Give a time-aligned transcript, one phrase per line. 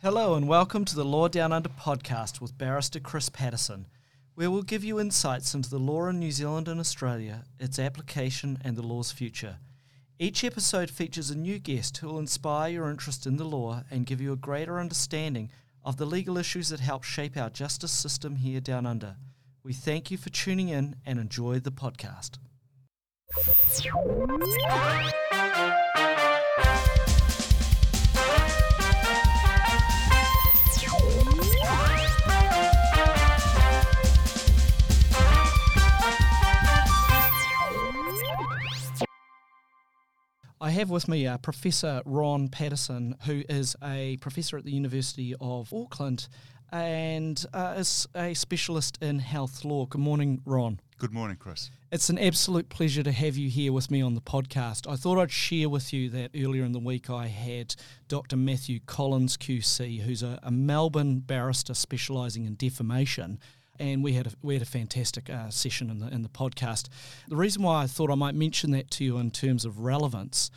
[0.00, 3.88] Hello and welcome to the Law Down Under podcast with barrister Chris Patterson,
[4.36, 8.60] where we'll give you insights into the law in New Zealand and Australia, its application,
[8.62, 9.56] and the law's future.
[10.20, 14.06] Each episode features a new guest who will inspire your interest in the law and
[14.06, 15.50] give you a greater understanding
[15.84, 19.16] of the legal issues that help shape our justice system here down under.
[19.64, 22.38] We thank you for tuning in and enjoy the podcast.
[40.60, 45.32] I have with me uh, Professor Ron Paterson, who is a professor at the University
[45.40, 46.26] of Auckland
[46.72, 49.86] and uh, is a specialist in health law.
[49.86, 50.80] Good morning, Ron.
[50.98, 51.70] Good morning, Chris.
[51.92, 54.90] It's an absolute pleasure to have you here with me on the podcast.
[54.90, 57.76] I thought I'd share with you that earlier in the week I had
[58.08, 58.36] Dr.
[58.36, 63.38] Matthew Collins QC, who's a, a Melbourne barrister specialising in defamation
[63.78, 66.88] and we had a, we had a fantastic uh, session in the in the podcast.
[67.28, 70.50] The reason why I thought I might mention that to you in terms of relevance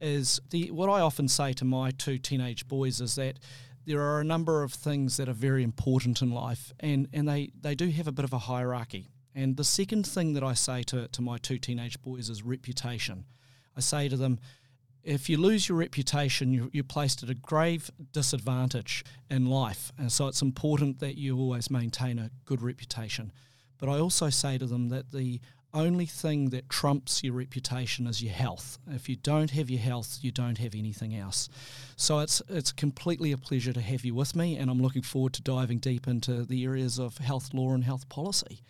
[0.00, 3.38] is the what I often say to my two teenage boys is that
[3.86, 7.50] there are a number of things that are very important in life, and and they
[7.60, 9.10] they do have a bit of a hierarchy.
[9.34, 13.26] And the second thing that I say to, to my two teenage boys is reputation.
[13.76, 14.38] I say to them,
[15.06, 19.92] if you lose your reputation, you, you're placed at a grave disadvantage in life.
[19.96, 23.32] And so it's important that you always maintain a good reputation.
[23.78, 25.40] But I also say to them that the
[25.72, 28.78] only thing that trumps your reputation is your health.
[28.88, 31.48] If you don't have your health, you don't have anything else.
[31.96, 35.34] So it's it's completely a pleasure to have you with me, and I'm looking forward
[35.34, 38.62] to diving deep into the areas of health law and health policy.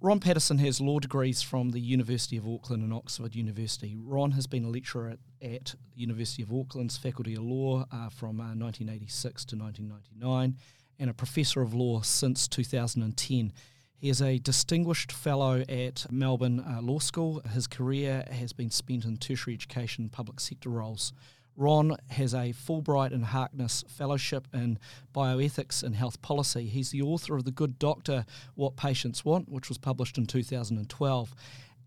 [0.00, 3.96] Ron Paterson has law degrees from the University of Auckland and Oxford University.
[3.98, 8.38] Ron has been a lecturer at, the University of Auckland's Faculty of Law uh, from
[8.38, 10.56] uh, 1986 to 1999
[10.98, 13.52] and a professor of law since 2010.
[13.96, 17.40] He is a distinguished fellow at Melbourne uh, Law School.
[17.54, 21.14] His career has been spent in tertiary education public sector roles.
[21.56, 24.78] Ron has a Fulbright and Harkness Fellowship in
[25.14, 26.66] Bioethics and Health Policy.
[26.66, 31.34] He's the author of The Good Doctor What Patients Want, which was published in 2012.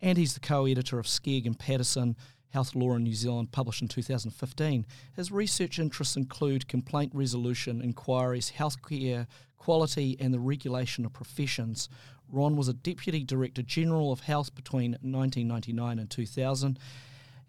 [0.01, 2.15] And he's the co editor of Skegg and Paterson
[2.49, 4.87] Health Law in New Zealand, published in 2015.
[5.15, 11.89] His research interests include complaint resolution, inquiries, healthcare quality, and the regulation of professions.
[12.27, 16.79] Ron was a Deputy Director General of Health between 1999 and 2000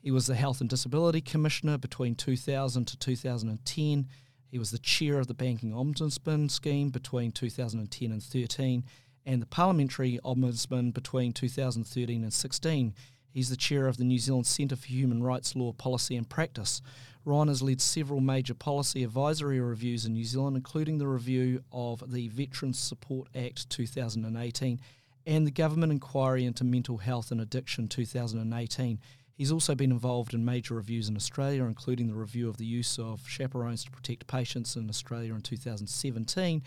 [0.02, 4.08] he was the Health and Disability Commissioner between 2000 to 2010.
[4.50, 8.84] He was the chair of the Banking Ombudsman Scheme between 2010 and 13,
[9.26, 12.94] and the Parliamentary Ombudsman between 2013 and 16.
[13.32, 16.82] He's the chair of the New Zealand Centre for Human Rights Law Policy and Practice.
[17.24, 22.02] Ron has led several major policy advisory reviews in New Zealand, including the review of
[22.10, 24.80] the Veterans Support Act 2018
[25.26, 28.98] and the Government Inquiry into Mental Health and Addiction 2018.
[29.40, 32.98] He's also been involved in major reviews in Australia, including the review of the use
[32.98, 36.62] of chaperones to protect patients in Australia in 2017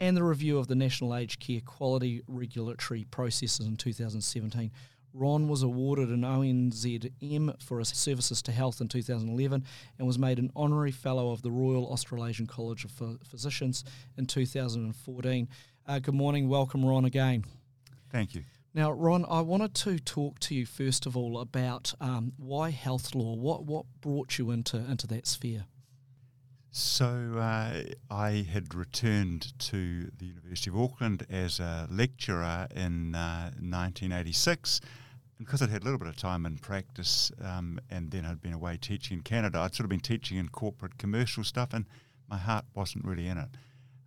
[0.00, 4.70] and the review of the National Aged Care Quality Regulatory Processes in 2017.
[5.12, 9.62] Ron was awarded an ONZM for his services to health in 2011
[9.98, 13.84] and was made an honorary fellow of the Royal Australasian College of Physicians
[14.16, 15.46] in 2014.
[15.86, 17.44] Uh, good morning, welcome, Ron, again.
[18.10, 18.44] Thank you.
[18.74, 23.14] Now, Ron, I wanted to talk to you first of all about um, why health
[23.14, 23.36] law.
[23.36, 25.66] What what brought you into into that sphere?
[26.72, 33.52] So uh, I had returned to the University of Auckland as a lecturer in uh,
[33.60, 34.80] 1986.
[35.38, 38.42] And because I'd had a little bit of time in practice um, and then I'd
[38.42, 41.84] been away teaching in Canada, I'd sort of been teaching in corporate commercial stuff and
[42.28, 43.50] my heart wasn't really in it.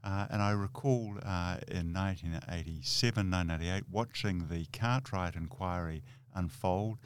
[0.04, 6.04] Uh, and I recall uh, in 1987, 1988, watching the Cartwright inquiry
[6.34, 6.98] unfold,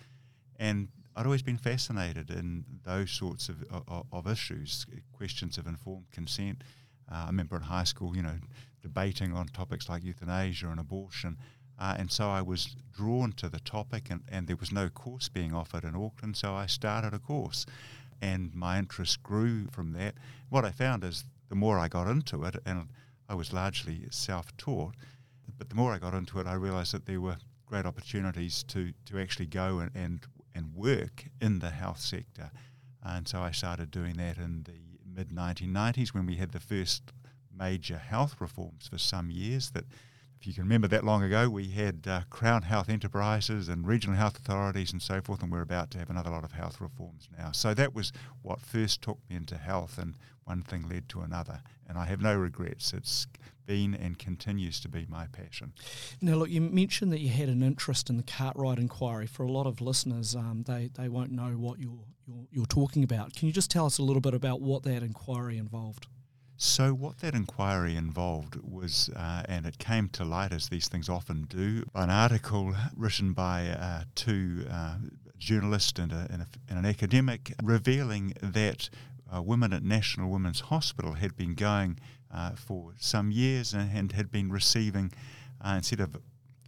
[0.60, 6.12] and I'd always been fascinated in those sorts of, of, of issues, questions of informed
[6.12, 6.64] consent.
[7.12, 8.38] Uh, I remember in high school, you know,
[8.82, 11.38] debating on topics like euthanasia and abortion.
[11.80, 15.30] Uh, and so I was drawn to the topic, and, and there was no course
[15.30, 17.66] being offered in Auckland, so I started a course.
[18.22, 20.14] And my interest grew from that.
[20.50, 22.88] What I found is the more I got into it, and
[23.28, 24.96] I was largely self taught,
[25.58, 28.94] but the more I got into it, I realised that there were great opportunities to,
[29.08, 30.22] to actually go and, and,
[30.56, 32.52] and work in the health sector.
[33.04, 37.12] And so I started doing that in the mid 1990s when we had the first
[37.54, 39.84] major health reforms for some years that
[40.40, 44.16] if you can remember that long ago, we had uh, Crown Health Enterprises and regional
[44.16, 47.30] health authorities and so forth, and we're about to have another lot of health reforms
[47.38, 47.52] now.
[47.52, 48.12] So that was
[48.42, 50.00] what first took me into health.
[50.00, 50.16] And
[50.52, 51.62] one thing led to another.
[51.88, 52.92] And I have no regrets.
[52.92, 53.26] It's
[53.66, 55.72] been and continues to be my passion.
[56.22, 59.28] Now, look, you mentioned that you had an interest in the Cartwright inquiry.
[59.28, 63.06] For a lot of listeners, um, they, they won't know what you're, you're, you're talking
[63.06, 63.34] about.
[63.34, 66.08] Can you just tell us a little bit about what that inquiry involved?
[66.58, 71.10] So, what that inquiry involved was, uh, and it came to light as these things
[71.10, 74.98] often do, an article written by uh, two uh,
[75.42, 78.90] journalists and, a, and, a, and, an academic revealing that
[79.34, 82.00] uh, women at National Women's Hospital had been going
[82.34, 85.12] uh, for some years and, and had been receiving,
[85.64, 86.22] uh, instead of the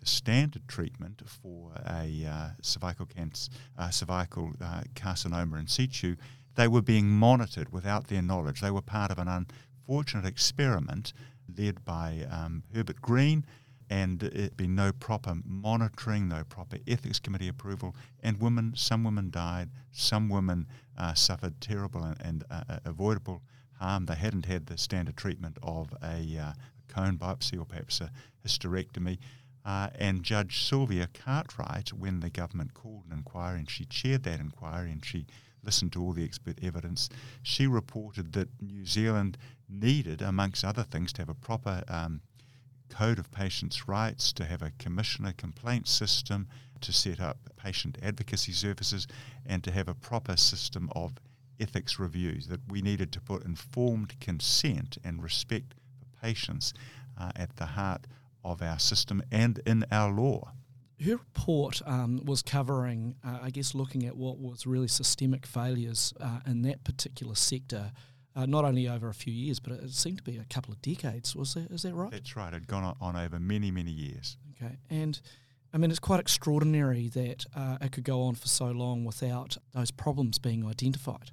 [0.03, 3.51] standard treatment for a cervical, cancer,
[3.91, 4.51] cervical
[4.95, 6.15] carcinoma in situ,
[6.55, 8.61] they were being monitored without their knowledge.
[8.61, 11.13] They were part of an unfortunate experiment
[11.57, 13.45] led by um, Herbert Green,
[13.93, 19.29] and it been no proper monitoring, no proper ethics committee approval, and women, some women
[19.29, 20.65] died, some women
[20.97, 23.43] uh, suffered terrible and, and uh, uh avoidable
[23.79, 24.07] harm.
[24.07, 26.53] They hadn't had the standard treatment of a uh,
[26.87, 28.09] cone biopsy or perhaps a
[28.43, 29.19] hysterectomy.
[29.63, 34.39] Uh, and Judge Sylvia Cartwright, when the government called an inquiry, and she chaired that
[34.39, 35.27] inquiry, and she
[35.63, 37.09] listened to all the expert evidence,
[37.43, 39.37] she reported that New Zealand
[39.69, 42.21] needed, amongst other things, to have a proper um,
[42.93, 46.47] code of patients' rights, to have a commissioner complaint system,
[46.81, 49.07] to set up patient advocacy services,
[49.45, 51.13] and to have a proper system of
[51.59, 52.47] ethics reviews.
[52.47, 56.73] That we needed to put informed consent and respect for patients
[57.19, 58.05] uh, at the heart
[58.43, 60.51] of our system and in our law
[61.03, 66.13] her report um, was covering, uh, I guess, looking at what was really systemic failures
[66.19, 67.91] uh, in that particular sector,
[68.35, 70.81] uh, not only over a few years, but it seemed to be a couple of
[70.81, 71.35] decades.
[71.35, 72.11] Was that, is that right?
[72.11, 72.49] That's right.
[72.49, 74.37] It had gone on over many, many years.
[74.55, 74.77] Okay.
[74.89, 75.19] And
[75.73, 79.57] I mean, it's quite extraordinary that uh, it could go on for so long without
[79.73, 81.31] those problems being identified.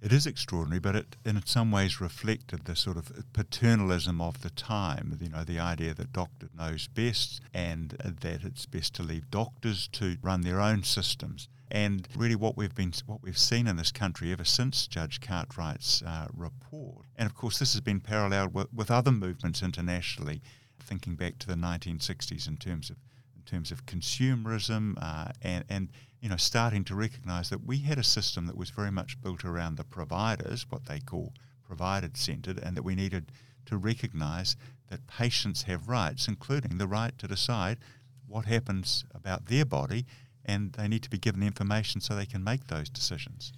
[0.00, 4.50] It is extraordinary, but it in some ways reflected the sort of paternalism of the
[4.50, 5.18] time.
[5.20, 9.88] You know, the idea that doctor knows best and that it's best to leave doctors
[9.88, 11.48] to run their own systems.
[11.70, 16.02] And really, what we've been, what we've seen in this country ever since Judge Cartwright's
[16.02, 20.40] uh, report, and of course, this has been paralleled with, with other movements internationally,
[20.80, 22.96] thinking back to the 1960s in terms of
[23.36, 25.88] in terms of consumerism uh, and and
[26.20, 29.44] you know, starting to recognise that we had a system that was very much built
[29.44, 31.32] around the providers, what they call
[31.64, 33.30] provided centred, and that we needed
[33.66, 34.56] to recognise
[34.88, 37.78] that patients have rights, including the right to decide
[38.26, 40.06] what happens about their body,
[40.48, 43.52] and they need to be given the information so they can make those decisions.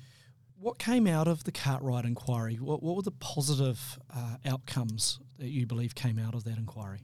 [0.58, 2.56] What came out of the Cartwright inquiry?
[2.56, 7.00] What, what were the positive uh, outcomes that you believe came out of that inquiry?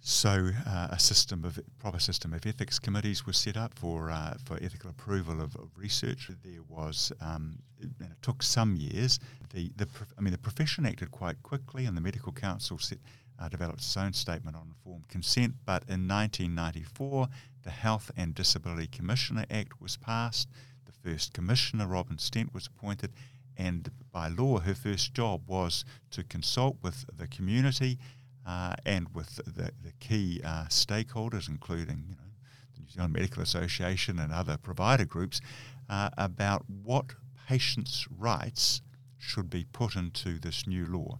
[0.00, 4.34] So uh, a system of proper system of ethics committees was set up for uh,
[4.44, 6.30] for ethical approval of, of research.
[6.44, 9.18] There was, um, and it took some years.
[9.52, 12.98] The the I mean the profession acted quite quickly, and the medical council set,
[13.38, 15.54] uh, developed its own statement on informed consent.
[15.64, 17.28] But in 1994,
[17.62, 20.48] the Health and Disability Commissioner Act was passed.
[20.84, 23.12] The first commissioner, Robyn Stent, was appointed,
[23.56, 27.98] and by law, her first job was to consult with the community
[28.46, 32.30] uh, and with the, the key uh, stakeholders, including you know,
[32.74, 35.40] the New Zealand Medical Association and other provider groups,
[35.88, 37.14] uh, about what
[37.48, 38.82] patients' rights
[39.18, 41.18] should be put into this new law.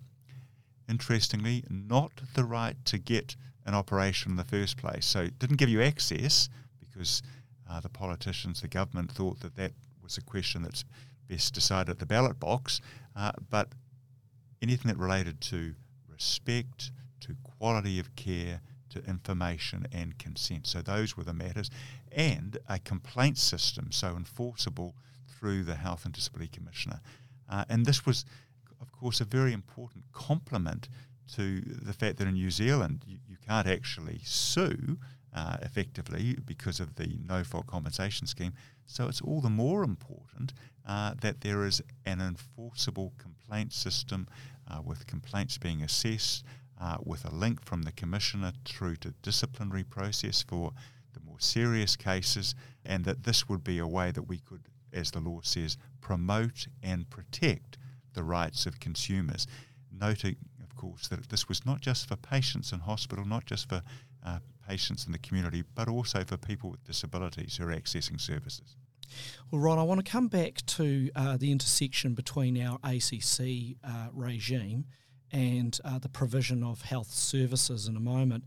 [0.89, 5.05] Interestingly, not the right to get an operation in the first place.
[5.05, 7.23] So it didn't give you access because
[7.69, 10.85] uh, the politicians, the government thought that that was a question that's
[11.29, 12.81] best decided at the ballot box,
[13.17, 13.69] uh, but
[14.63, 15.75] anything that related to
[16.09, 20.67] respect, to quality of care, to information and consent.
[20.67, 21.71] So those were the matters.
[22.13, 24.95] And a complaint system, so enforceable
[25.29, 27.01] through the Health and Disability Commissioner.
[27.49, 28.25] Uh, and this was,
[28.97, 30.89] course, a very important complement
[31.35, 34.99] to the fact that in New Zealand you, you can't actually sue
[35.35, 38.53] uh, effectively because of the no fault compensation scheme.
[38.87, 40.55] So it's all the more important
[40.87, 44.29] uh, that there is an enforceable complaint system
[44.71, 46.45] uh, with complaints being assessed,
[46.81, 50.73] uh, with a link from the Commissioner through to disciplinary process for
[51.13, 54.63] the more serious cases, and that this would be a way that we could,
[54.93, 57.79] as the law says, promote and protect
[58.17, 59.47] the rights of consumers.
[59.93, 63.83] Noting, of course, that this was not just for patients in hospital, not just for
[64.25, 68.77] uh, patients in the community, but also for people with disabilities who are accessing services.
[69.51, 74.09] Well, Ron, I want to come back to uh, the intersection between our ACC uh,
[74.13, 74.87] regime
[75.31, 78.45] and uh, the provision of health services in a moment.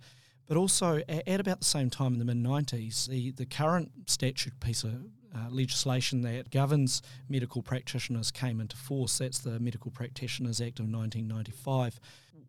[0.47, 4.59] But also, at, about the same time in the mid 90s, the, the current statute
[4.59, 4.95] piece of
[5.35, 9.17] uh, legislation that governs medical practitioners came into force.
[9.19, 11.99] That's the Medical Practitioners Act of 1995.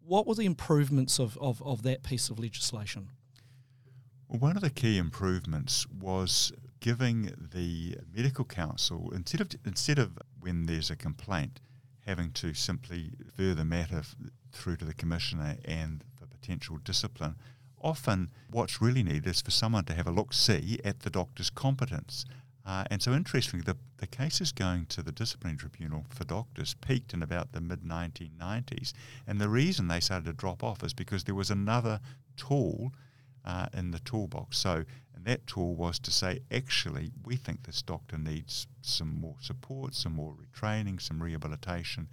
[0.06, 3.08] What were the improvements of, of, of that piece of legislation?
[4.28, 10.18] Well, one of the key improvements was giving the medical council instead of instead of
[10.40, 11.60] when there's a complaint
[12.06, 14.02] having to simply refer the matter
[14.52, 17.36] through to the commissioner and for potential discipline.
[17.82, 21.50] Often, what's really needed is for someone to have a look see at the doctor's
[21.50, 22.24] competence.
[22.66, 27.14] Uh, and so, interestingly, the, the cases going to the disciplinary tribunal for doctors peaked
[27.14, 28.92] in about the mid 1990s.
[29.26, 32.00] And the reason they started to drop off is because there was another
[32.36, 32.92] tool
[33.44, 34.58] uh, in the toolbox.
[34.58, 39.36] So, and that tool was to say, actually, we think this doctor needs some more
[39.40, 42.08] support, some more retraining, some rehabilitation.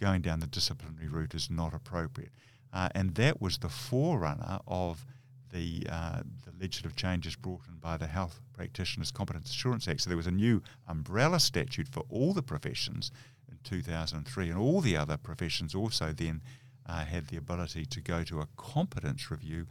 [0.00, 2.32] Going down the disciplinary route is not appropriate.
[2.72, 5.04] Uh, and that was the forerunner of
[5.52, 10.02] the, uh, the legislative changes brought in by the Health Practitioners Competence Assurance Act.
[10.02, 13.12] So there was a new umbrella statute for all the professions
[13.50, 16.42] in 2003, and all the other professions also then
[16.86, 19.66] uh, had the ability to go to a competence review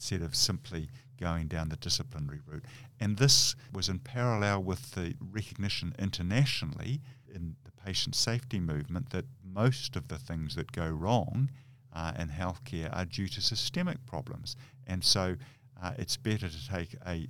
[0.00, 0.88] instead of simply
[1.20, 2.64] going down the disciplinary route.
[2.98, 7.02] And this was in parallel with the recognition internationally
[7.32, 11.50] in the patient safety movement that most of the things that go wrong
[11.92, 14.56] uh, in healthcare are due to systemic problems.
[14.86, 15.36] And so
[15.82, 17.28] uh, it's better to take a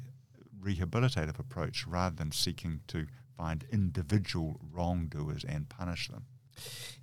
[0.63, 6.27] rehabilitative approach rather than seeking to find individual wrongdoers and punish them.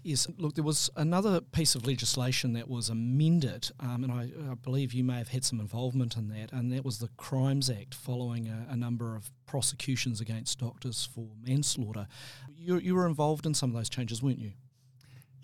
[0.03, 4.53] Yes, look, there was another piece of legislation that was amended, um, and I, I,
[4.53, 7.95] believe you may have had some involvement in that, and that was the Crimes Act
[7.95, 12.07] following a, a number of prosecutions against doctors for manslaughter.
[12.55, 14.51] You, you, were involved in some of those changes, weren't you?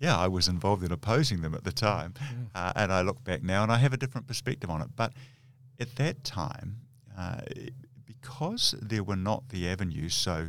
[0.00, 2.68] Yeah, I was involved in opposing them at the time, yeah.
[2.68, 4.88] uh, and I look back now and I have a different perspective on it.
[4.96, 5.12] But
[5.78, 6.80] at that time,
[7.16, 7.40] uh,
[8.04, 10.48] because there were not the avenues, so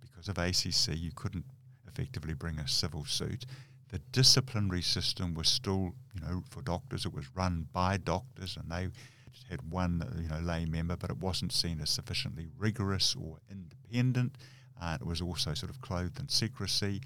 [0.00, 1.44] because of ACC, you couldn't
[1.86, 3.44] effectively bring a civil suit.
[3.90, 8.70] The disciplinary system was still, you know, for doctors, it was run by doctors and
[8.70, 8.88] they
[9.50, 14.36] had one, you know, lay member, but it wasn't seen as sufficiently rigorous or independent.
[14.80, 17.00] Uh, it was also sort of clothed in secrecy.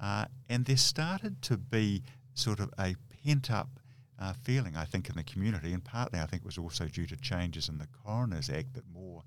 [0.00, 2.02] Uh, and there started to be
[2.34, 3.80] sort of a pent up
[4.18, 7.06] uh, feeling, I think, in the community, and partly I think it was also due
[7.06, 9.22] to changes in the Coroners Act that more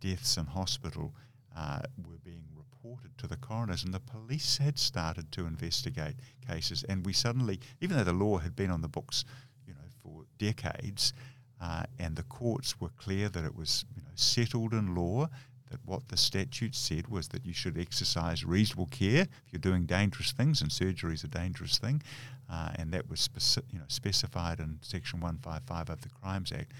[0.00, 1.14] deaths in hospital
[1.56, 6.14] uh, were being reported to the coroners, and the police had started to investigate
[6.46, 6.84] cases.
[6.84, 9.24] And we suddenly, even though the law had been on the books,
[9.66, 11.12] you know, for decades,
[11.60, 15.28] uh, and the courts were clear that it was, you know, settled in law
[15.70, 19.86] that what the statute said was that you should exercise reasonable care if you're doing
[19.86, 22.02] dangerous things, and surgery is a dangerous thing,
[22.50, 26.72] uh, and that was speci- you know, specified in Section 155 of the Crimes Act.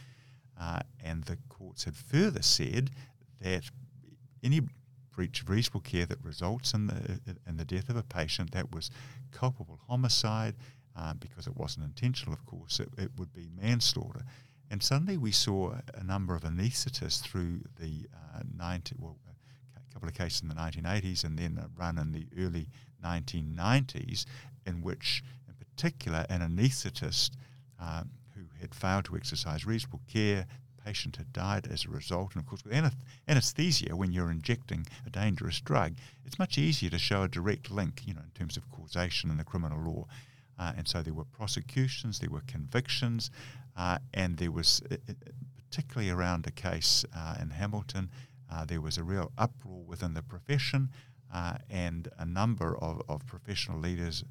[0.60, 2.90] Uh, and the courts had further said
[3.40, 3.62] that
[4.42, 4.60] any
[5.14, 8.74] breach of reasonable care that results in the in the death of a patient that
[8.74, 8.90] was
[9.32, 10.54] culpable homicide
[10.96, 14.22] um, because it wasn't intentional, of course, it, it, would be manslaughter.
[14.70, 19.16] And suddenly we saw a number of anaesthetists through the uh, 90, well,
[19.76, 22.68] a couple of cases in the 1980s and then a run in the early
[23.04, 24.26] 1990s
[24.64, 27.30] in which, in particular, an anaesthetist
[27.80, 30.46] um, who had failed to exercise reasonable care,
[30.76, 32.34] the patient had died as a result.
[32.34, 32.92] And of course, with
[33.26, 38.02] anesthesia, when you're injecting a dangerous drug, it's much easier to show a direct link,
[38.06, 40.06] you know, in terms of causation in the criminal law.
[40.60, 43.30] Uh, and so there were prosecutions, there were convictions,
[43.80, 45.14] uh, and there was, uh, uh,
[45.56, 48.10] particularly around a case uh, in Hamilton,
[48.52, 50.90] uh, there was a real uproar within the profession,
[51.70, 54.22] and a number of, of professional leaders,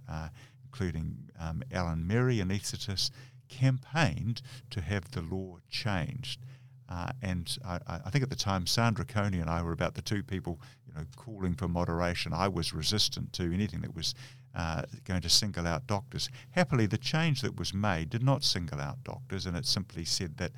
[0.66, 3.10] including um, Alan Merry, anaesthetist,
[3.48, 6.42] campaigned to have the law changed.
[6.88, 10.02] Uh, and I, I, think at the time, Sandra Coney and I were about the
[10.02, 12.34] two people, you know, calling for moderation.
[12.34, 14.14] I was resistant to anything that was
[14.60, 16.30] uh, going to single out doctors.
[16.52, 20.36] Happily, the change that was made did not single out doctors, and it simply said
[20.38, 20.52] that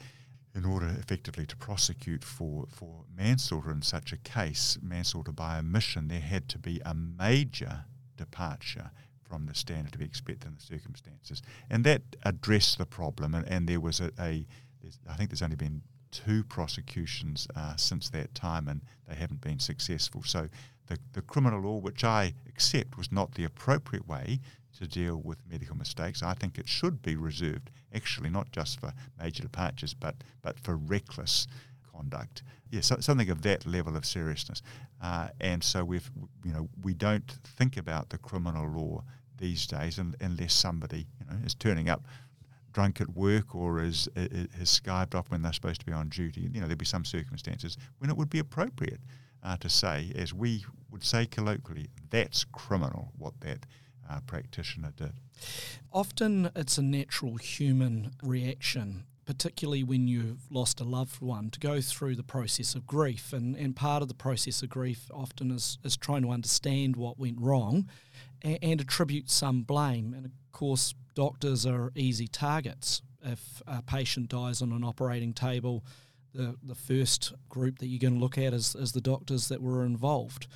[0.55, 6.07] in order effectively to prosecute for, for manslaughter in such a case, manslaughter by omission,
[6.07, 7.85] there had to be a major
[8.17, 8.89] departure
[9.21, 11.43] from the standard to be expected in the circumstances.
[11.69, 14.45] And that addressed the problem, and, and there was a, a
[15.07, 19.59] I think there's only been two prosecutions uh, since that time, and they haven't been
[19.59, 20.23] successful.
[20.23, 20.49] So
[20.91, 24.39] the, the criminal law, which I accept was not the appropriate way
[24.77, 28.93] to deal with medical mistakes, I think it should be reserved, actually, not just for
[29.19, 31.47] major departures, but, but for reckless
[31.95, 32.43] conduct.
[32.71, 34.61] Yeah, so, something of that level of seriousness.
[35.01, 36.09] Uh, and so we've,
[36.43, 39.03] you know, we don't think about the criminal law
[39.37, 42.03] these days, unless somebody you know is turning up
[42.73, 46.49] drunk at work or is has skived off when they're supposed to be on duty.
[46.53, 49.01] You know, there'd be some circumstances when it would be appropriate
[49.43, 53.65] uh, to say, as we would say colloquially, that's criminal what that
[54.09, 55.13] uh, practitioner did.
[55.91, 61.79] Often it's a natural human reaction particularly when you've lost a loved one, to go
[61.79, 63.31] through the process of grief.
[63.31, 67.19] And, and part of the process of grief often is, is trying to understand what
[67.19, 67.87] went wrong
[68.41, 70.13] and, and attribute some blame.
[70.13, 73.01] And of course, doctors are easy targets.
[73.23, 75.85] If a patient dies on an operating table,
[76.33, 79.61] the, the first group that you're going to look at is, is the doctors that
[79.61, 80.47] were involved.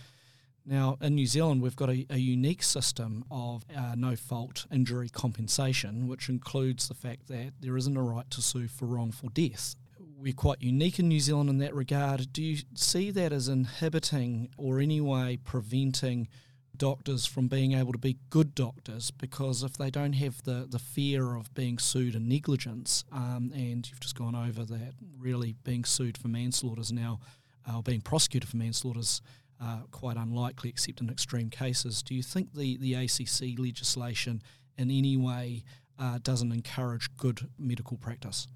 [0.65, 5.09] Now, in New Zealand, we've got a, a unique system of uh, no fault injury
[5.09, 9.75] compensation, which includes the fact that there isn't a right to sue for wrongful death.
[10.17, 12.33] We're quite unique in New Zealand in that regard.
[12.33, 16.29] Do you see that as inhibiting or anyway preventing
[16.77, 19.11] doctors from being able to be good doctors?
[19.11, 23.89] Because if they don't have the, the fear of being sued in negligence, um, and
[23.89, 27.19] you've just gone over that, really being sued for manslaughter is now,
[27.67, 29.21] uh, or being prosecuted for manslaughter is
[29.61, 32.03] uh, quite unlikely except in extreme cases.
[32.03, 34.41] Do you think the, the ACC legislation
[34.77, 35.63] in any way
[35.97, 38.47] uh, doesn't encourage good medical practice?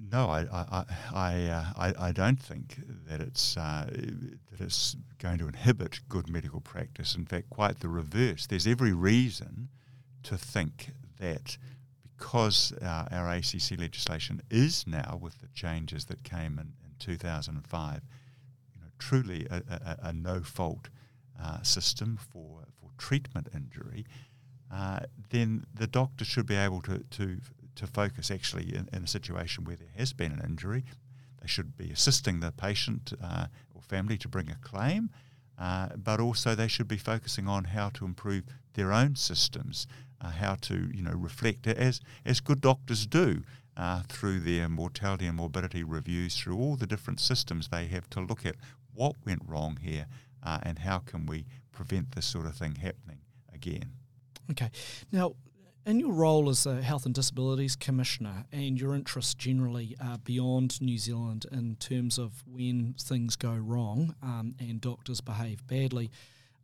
[0.00, 3.86] No, I I I, uh, I, I, don't think that it's uh,
[4.50, 7.14] that it's going to inhibit good medical practice.
[7.14, 8.46] In fact, quite the reverse.
[8.46, 9.68] There's every reason
[10.22, 11.58] to think that
[12.16, 18.02] because uh, our ACC legislation is now, with the changes that came in, in 2005,
[18.98, 20.88] truly a, a, a no fault
[21.42, 24.04] uh, system for, for treatment injury,
[24.72, 27.38] uh, then the doctor should be able to, to,
[27.76, 30.84] to focus actually in, in, a situation where there has been an injury.
[31.40, 35.10] They should be assisting the patient uh, or family to bring a claim,
[35.58, 39.86] uh, but also they should be focusing on how to improve their own systems,
[40.20, 43.42] uh, how to you know reflect as as good doctors do.
[43.76, 48.20] Uh, through their mortality and morbidity reviews, through all the different systems they have to
[48.20, 48.56] look at
[48.92, 50.06] what went wrong here
[50.42, 53.20] uh, and how can we prevent this sort of thing happening
[53.54, 53.92] again.
[54.50, 54.70] Okay.
[55.12, 55.34] Now,
[55.86, 60.80] in your role as a Health and Disabilities Commissioner and your interests generally uh, beyond
[60.80, 66.10] New Zealand in terms of when things go wrong um, and doctors behave badly,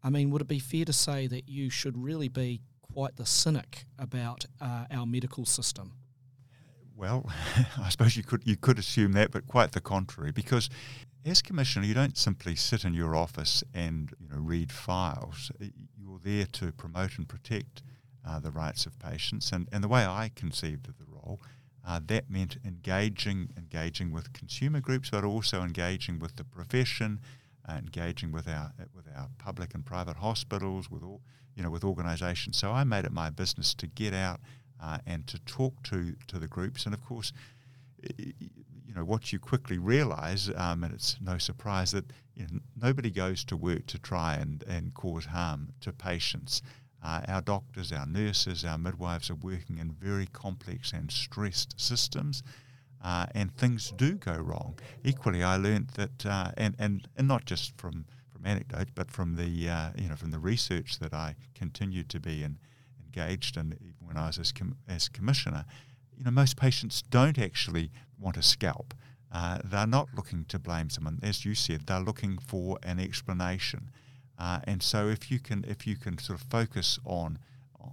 [0.03, 3.27] I mean, would it be fair to say that you should really be quite the
[3.27, 5.93] cynic about uh, our medical system?
[6.95, 7.31] Well,
[7.79, 10.71] I suppose you could you could assume that, but quite the contrary, because
[11.25, 15.51] as commissioner, you don't simply sit in your office and you know read files.
[15.99, 17.83] You're there to promote and protect
[18.27, 19.53] uh, the rights of patients.
[19.53, 21.41] And, and the way I conceived of the role,
[21.87, 27.21] uh, that meant engaging engaging with consumer groups, but also engaging with the profession,
[27.69, 31.21] uh, engaging with our with our public and private hospitals, with all
[31.55, 32.59] you know with organisations.
[32.59, 34.41] So I made it my business to get out
[34.83, 37.33] uh, and to talk to to the groups, and of course
[38.87, 43.11] You know what you quickly realise, um, and it's no surprise that you know, nobody
[43.11, 46.63] goes to work to try and, and cause harm to patients.
[47.07, 52.43] Uh, our doctors, our nurses, our midwives are working in very complex and stressed systems,
[53.05, 54.77] uh, and things do go wrong.
[55.05, 59.37] Equally, I learnt that, uh, and, and and not just from from anecdote, but from
[59.37, 62.59] the uh, you know from the research that I continued to be in,
[63.05, 65.65] engaged in even when I was as, com- as commissioner
[66.17, 68.95] you know, most patients don't actually want a scalp.
[69.33, 71.83] Uh, they're not looking to blame someone, as you said.
[71.87, 73.91] They're looking for an explanation,
[74.39, 77.39] uh, and so if you can, if you can sort of focus on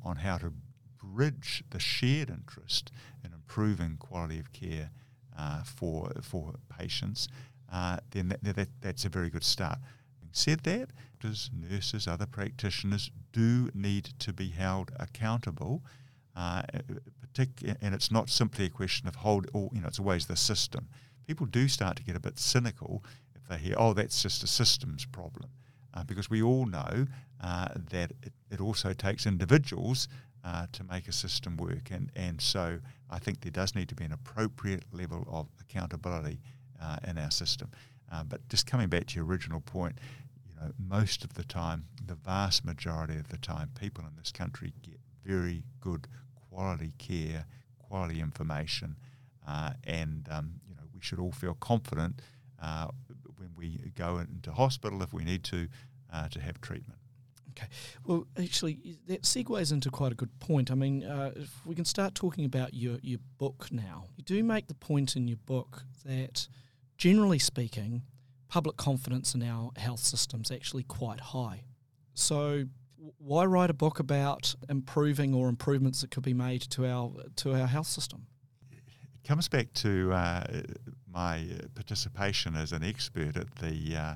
[0.04, 0.54] on how to
[1.02, 2.92] bridge the shared interest
[3.24, 4.90] in improving quality of care
[5.38, 7.28] uh, for for patients,
[7.72, 9.80] uh, then that, that, that's a very good start.
[10.20, 10.90] Having said that,
[11.24, 15.82] doctors, nurses, other practitioners do need to be held accountable
[16.36, 16.64] uh,
[17.22, 20.36] partic- and it's not simply a question of hold, or you know, it's always the
[20.36, 20.88] system.
[21.28, 23.04] People do start to get a bit cynical
[23.36, 25.50] if they hear, oh, that's just a systems problem,
[25.94, 27.08] uh, because we all know
[27.42, 30.08] uh, that it, it, also takes individuals
[30.44, 32.80] uh, to make a system work, and and so
[33.10, 36.40] I think there does need to be an appropriate level of accountability
[36.82, 37.70] uh, in our system.
[38.12, 39.98] Uh, but just coming back to your original point,
[40.48, 44.32] you know, most of the time, the vast majority of the time, people in this
[44.32, 46.08] country get very good
[46.50, 47.46] quality care,
[47.80, 48.96] quality information,
[49.48, 52.22] uh, and um, you know we should all feel confident
[53.70, 55.68] we go into hospital if we need to
[56.12, 57.00] uh, to have treatment.
[57.52, 57.68] Okay.
[58.06, 60.72] Well, actually, that segues into quite a good point.
[60.72, 64.06] I mean, uh, if we can start talking about your, your book now.
[64.18, 66.48] You do make the point in your book that,
[66.98, 68.02] generally speaking,
[68.48, 71.64] public confidence in our health system is actually quite high.
[72.16, 72.66] So,
[73.18, 77.54] why write a book about improving or improvements that could be made to our to
[77.54, 78.26] our health system?
[78.72, 80.44] It comes back to uh,
[81.14, 81.46] my
[81.76, 84.16] participation as an expert at the uh,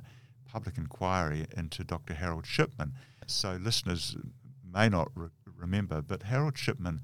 [0.51, 2.15] public inquiry into Dr.
[2.15, 2.93] Harold Shipman.
[3.27, 4.15] So listeners
[4.73, 7.01] may not re- remember, but Harold Shipman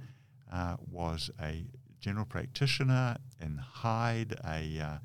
[0.51, 1.65] uh, was a
[1.99, 4.99] general practitioner in Hyde, a, uh, a,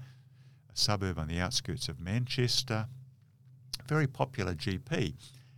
[0.74, 2.87] suburb on the outskirts of Manchester,
[3.87, 5.14] very popular GP.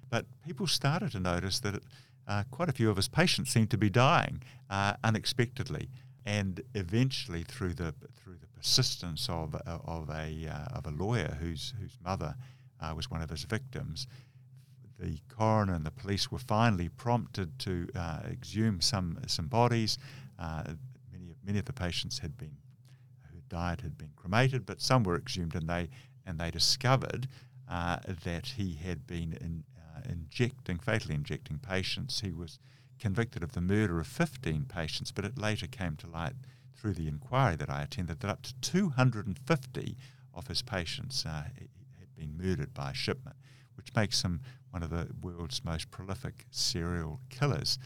[0.08, 1.82] But people started to notice that
[2.26, 5.88] uh, quite a few of his patients seemed to be dying uh, unexpectedly,
[6.26, 11.72] and eventually through the through the persistence of of a uh, of a lawyer whose
[11.80, 12.34] whose mother
[12.80, 14.06] uh, was one of his victims,
[14.98, 19.98] the coroner and the police were finally prompted to uh, exhume some some bodies.
[20.38, 20.62] Uh,
[21.10, 22.56] many many of the patients had been
[23.32, 25.88] who died had been cremated, but some were exhumed, and they
[26.26, 27.28] and they discovered
[27.68, 32.20] uh, that he had been in, uh, injecting fatally injecting patients.
[32.20, 32.58] He was
[32.98, 36.34] convicted of the murder of 15 patients, but it later came to light
[36.76, 39.96] through the inquiry that I attended that up to 250
[40.34, 41.44] of his patients uh,
[41.98, 43.34] had been murdered by Shipman,
[43.76, 47.78] which makes him one of the world's most prolific serial killers.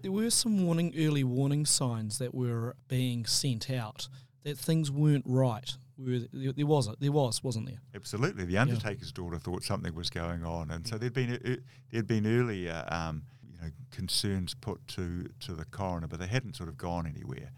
[0.00, 4.08] There were some warning, early warning signs that were being sent out
[4.42, 5.72] that things weren't right.
[5.98, 7.00] There was it.
[7.00, 7.80] There was, wasn't there?
[7.94, 8.44] Absolutely.
[8.44, 9.22] The undertaker's yeah.
[9.22, 13.58] daughter thought something was going on, and so there'd been there'd been earlier, um, you
[13.60, 17.50] know, concerns put to to the coroner, but they hadn't sort of gone anywhere.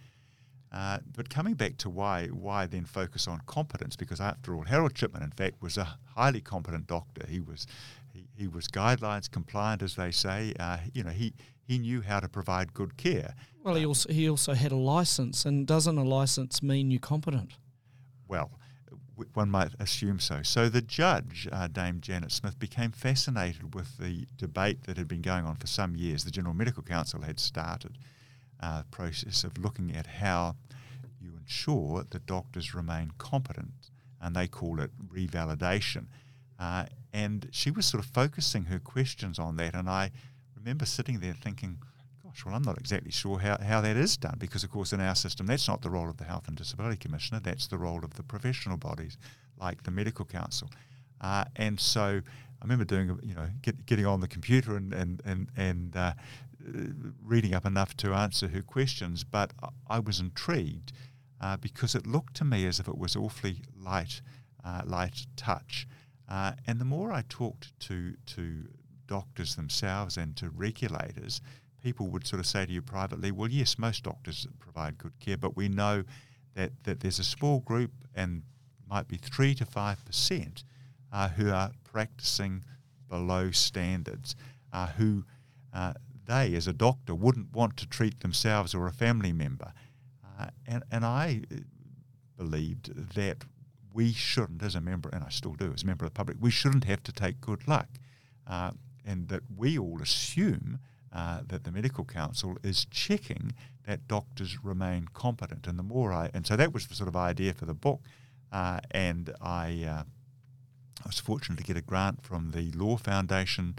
[0.70, 4.96] Uh, but coming back to why why then focus on competence, because after all, Harold
[4.96, 7.26] Shipman, in fact, was a highly competent doctor.
[7.26, 7.66] He was
[8.12, 10.52] he, he was guidelines compliant, as they say.
[10.60, 13.34] Uh, you know, he he knew how to provide good care.
[13.64, 17.54] Well, he also he also had a license, and doesn't a license mean you're competent?
[18.26, 18.50] Well,
[19.34, 20.42] one might assume so.
[20.42, 25.22] So the judge, uh, Dame Janet Smith, became fascinated with the debate that had been
[25.22, 26.24] going on for some years.
[26.24, 27.98] The General Medical Council had started
[28.60, 30.56] uh, process of looking at how
[31.20, 33.90] you ensure that doctors remain competent,
[34.20, 36.06] and they call it revalidation.
[36.58, 40.10] Uh, and she was sort of focusing her questions on that, and I
[40.56, 41.78] remember sitting there thinking,
[42.22, 45.00] gosh, well, I'm not exactly sure how, how that is done because, of course, in
[45.00, 48.04] our system, that's not the role of the Health and Disability Commissioner, that's the role
[48.04, 49.16] of the professional bodies
[49.60, 50.70] like the Medical Council.
[51.20, 52.20] Uh, and so
[52.60, 56.12] I remember doing, you know, get, getting on the computer and, and, and, and uh,
[57.22, 59.52] reading up enough to answer her questions, but
[59.88, 60.92] I was intrigued
[61.40, 64.20] uh, because it looked to me as if it was awfully light,
[64.64, 65.86] uh, light touch.
[66.28, 68.68] Uh, and the more I talked to to
[69.06, 71.40] doctors themselves and to regulators,
[71.82, 75.38] people would sort of say to you privately, "Well, yes, most doctors provide good care,
[75.38, 76.04] but we know
[76.54, 78.42] that that there's a small group and
[78.88, 80.64] might be three to five percent
[81.12, 82.64] uh, who are practicing
[83.08, 84.36] below standards,
[84.72, 85.24] uh, who
[85.72, 85.94] uh,
[86.28, 89.72] they, as a doctor, wouldn't want to treat themselves or a family member.
[90.38, 91.56] Uh, and, and I uh,
[92.36, 93.44] believed that
[93.92, 96.36] we shouldn't, as a member, and I still do, as a member of the public,
[96.40, 97.88] we shouldn't have to take good luck.
[98.46, 98.70] Uh,
[99.04, 100.78] and that we all assume
[101.12, 103.54] uh, that the medical council is checking
[103.86, 105.66] that doctors remain competent.
[105.66, 108.02] And the more I, and so that was the sort of idea for the book.
[108.52, 110.02] Uh, and I, uh,
[111.02, 113.76] I was fortunate to get a grant from the Law Foundation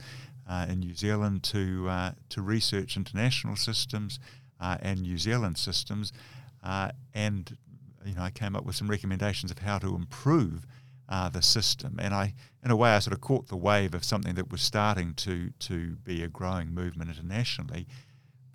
[0.67, 4.19] in New Zealand to uh, to research international systems
[4.59, 6.11] uh, and New Zealand systems,
[6.63, 7.57] uh, and
[8.05, 10.65] you know I came up with some recommendations of how to improve
[11.07, 11.97] uh, the system.
[11.99, 12.33] And I,
[12.63, 15.51] in a way, I sort of caught the wave of something that was starting to
[15.51, 17.87] to be a growing movement internationally.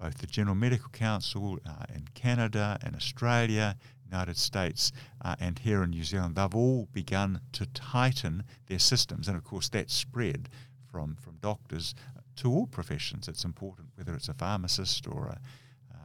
[0.00, 4.92] Both the General Medical Council uh, in Canada and Australia, United States,
[5.38, 9.68] and here in New Zealand, they've all begun to tighten their systems, and of course
[9.70, 10.48] that spread
[10.94, 11.92] from, from doctors
[12.36, 13.26] to all professions.
[13.26, 15.36] It's important whether it's a pharmacist or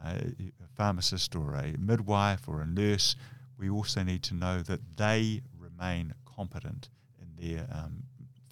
[0.04, 3.14] a, a pharmacist or a midwife or a nurse.
[3.56, 6.88] We also need to know that they remain competent
[7.22, 8.02] in their um,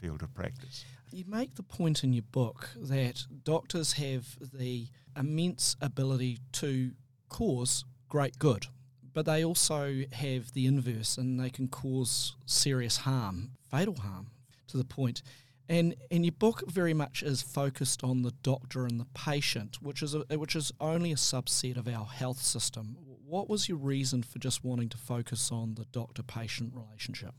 [0.01, 0.85] field of practice.
[1.11, 6.93] You make the point in your book that doctors have the immense ability to
[7.29, 8.67] cause great good,
[9.13, 14.31] but they also have the inverse and they can cause serious harm, fatal harm
[14.69, 15.23] to the point.
[15.71, 20.03] And and your book very much is focused on the doctor and the patient, which
[20.03, 22.97] is a, which is only a subset of our health system.
[23.27, 27.35] What was your reason for just wanting to focus on the doctor-patient relationship?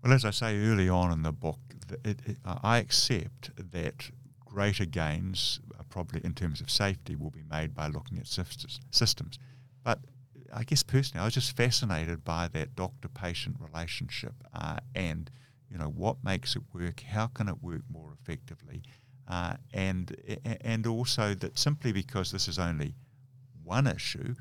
[0.00, 1.58] Well, as I say early on in the book,
[2.04, 4.10] it, it, I accept that
[4.44, 5.58] greater gains,
[5.90, 9.40] probably in terms of safety, will be made by looking at systems.
[9.82, 9.98] But
[10.52, 15.28] I guess personally, I was just fascinated by that doctor-patient relationship uh, and–
[15.72, 17.00] you know, what makes it work?
[17.00, 18.82] How can it work more effectively?
[19.26, 20.14] Uh, and
[20.60, 22.94] and also that simply because this is only
[23.64, 24.34] one issue,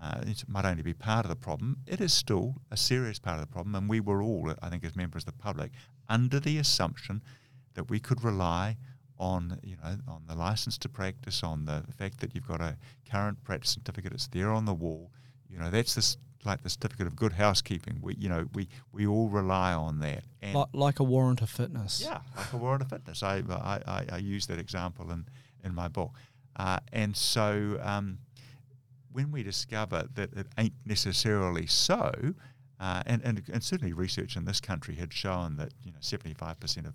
[0.00, 1.78] uh, it might only be part of the problem.
[1.86, 4.84] It is still a serious part of the problem, and we were all, I think,
[4.84, 5.72] as members of the public,
[6.08, 7.22] under the assumption
[7.74, 8.76] that we could rely
[9.18, 12.78] on you know on the license to practice, on the fact that you've got a
[13.10, 15.10] current practice certificate, it's there on the wall.
[15.50, 17.98] You know that's this like the certificate of good housekeeping.
[18.02, 20.24] We you know we we all rely on that.
[20.42, 22.00] And like, like a warrant of fitness.
[22.04, 23.22] Yeah, like a warrant of fitness.
[23.22, 25.26] I I, I, I use that example in
[25.64, 26.12] in my book,
[26.56, 27.78] uh, and so.
[27.82, 28.18] Um,
[29.10, 32.12] when we discover that it ain't necessarily so,
[32.78, 36.86] uh, and, and, and certainly research in this country had shown that you know 75%
[36.86, 36.94] of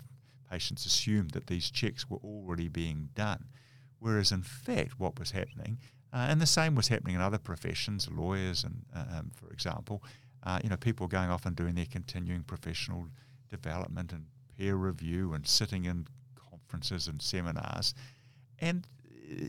[0.50, 3.46] patients assumed that these checks were already being done,
[4.00, 5.80] whereas in fact what was happening,
[6.14, 10.04] uh, and the same was happening in other professions, lawyers, and uh, um, for example,
[10.44, 13.08] uh, you know people going off and doing their continuing professional
[13.50, 14.26] development and
[14.58, 16.06] peer review and sitting in
[16.52, 17.94] conferences and seminars,
[18.60, 18.88] and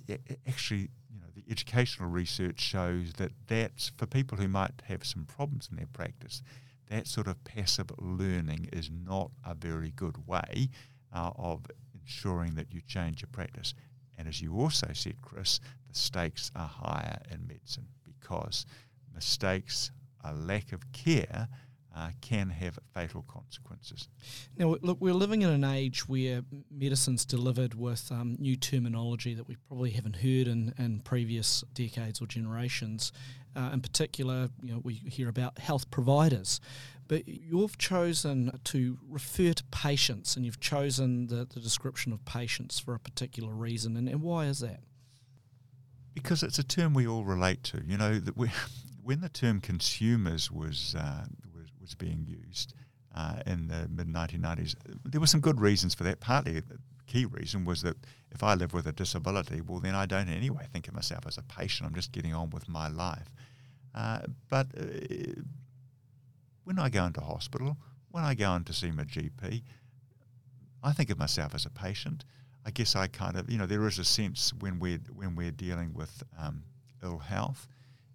[0.09, 0.16] uh,
[0.48, 0.88] actually
[1.35, 5.88] the educational research shows that that's for people who might have some problems in their
[5.92, 6.42] practice.
[6.90, 10.68] That sort of passive learning is not a very good way
[11.12, 11.66] uh, of
[11.98, 13.74] ensuring that you change your practice.
[14.16, 15.61] And as you also said, Chris,
[15.96, 18.66] stakes are higher in medicine because
[19.14, 19.90] mistakes,
[20.24, 21.48] a lack of care,
[21.96, 24.09] uh, can have fatal consequences.
[24.57, 29.46] Now, look, we're living in an age where medicine's delivered with um, new terminology that
[29.46, 33.12] we probably haven't heard in, in previous decades or generations.
[33.54, 36.61] Uh, in particular, you know, we hear about health providers,
[37.07, 42.80] but you've chosen to refer to patients, and you've chosen the, the description of patients
[42.80, 43.96] for a particular reason.
[43.96, 44.80] And, and why is that?
[46.14, 47.83] Because it's a term we all relate to.
[47.85, 48.50] You know that we,
[49.03, 51.24] when the term consumers was uh,
[51.85, 52.74] was being used
[53.14, 54.74] uh, in the mid 1990s.
[55.05, 56.20] There were some good reasons for that.
[56.20, 57.96] Partly, the key reason was that
[58.33, 61.38] if I live with a disability, well, then I don't anyway think of myself as
[61.38, 61.87] a patient.
[61.87, 63.31] I'm just getting on with my life.
[63.94, 65.40] Uh, but uh,
[66.64, 67.77] when I go into hospital,
[68.11, 69.62] when I go in to see my GP,
[70.83, 72.24] I think of myself as a patient.
[72.66, 75.50] I guess I kind of, you know, there is a sense when we're when we're
[75.50, 76.64] dealing with um,
[77.03, 77.68] ill health,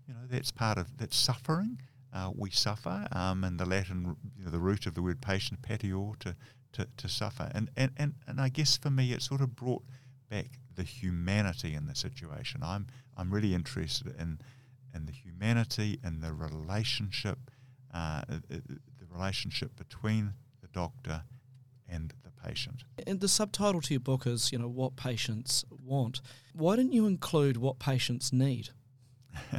[0.08, 1.80] you know, that's part of that suffering
[2.14, 5.62] uh, we suffer, um, and the Latin, you know, the root of the word patient,
[5.62, 6.36] patior, to,
[6.74, 7.52] to, to suffer.
[7.54, 9.84] And, and, and, and I guess for me, it sort of brought
[10.30, 12.62] back the humanity in the situation.
[12.64, 14.40] I'm, I'm really interested in,
[14.96, 17.52] in the humanity and the relationship,
[17.94, 18.62] uh, the
[19.12, 21.24] relationship between the doctor
[21.92, 22.84] and the patient.
[23.06, 26.22] And the subtitle to your book is, you know, what patients want.
[26.54, 28.70] Why didn't you include what patients need?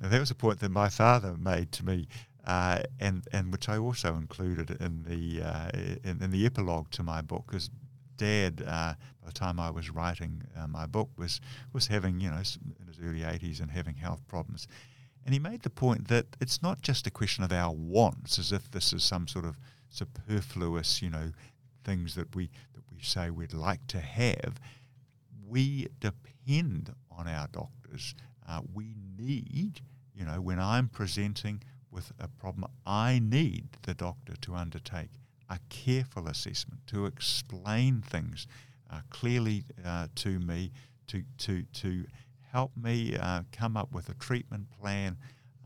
[0.00, 2.08] that was a point that my father made to me,
[2.46, 5.70] uh, and and which I also included in the uh,
[6.04, 7.70] in, in, the epilogue to my book, because
[8.16, 11.40] Dad, uh, by the time I was writing uh, my book, was
[11.72, 12.36] was having you know
[12.80, 14.68] in his early eighties and having health problems,
[15.24, 18.52] and he made the point that it's not just a question of our wants, as
[18.52, 21.30] if this is some sort of superfluous you know
[21.84, 24.60] things that we that we say we'd like to have.
[25.46, 28.14] We depend on our doctors
[28.48, 29.80] uh, we need,
[30.14, 35.10] you know, when I'm presenting with a problem, I need the doctor to undertake
[35.48, 38.46] a careful assessment, to explain things
[38.90, 40.72] uh, clearly uh, to me,
[41.06, 42.04] to, to, to
[42.52, 45.16] help me uh, come up with a treatment plan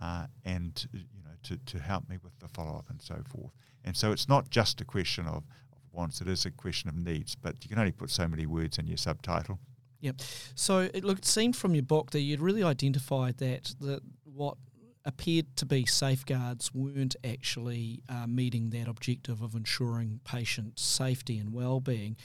[0.01, 3.53] uh, and, you know, to, to help me with the follow-up and so forth.
[3.85, 5.45] And so it's not just a question of
[5.93, 8.79] wants, it is a question of needs, but you can only put so many words
[8.79, 9.59] in your subtitle.
[10.01, 10.17] Yep.
[10.55, 14.57] So it looked seemed from your book that you'd really identified that that what
[15.05, 21.53] appeared to be safeguards weren't actually uh, meeting that objective of ensuring patient safety and
[21.53, 22.17] well-being,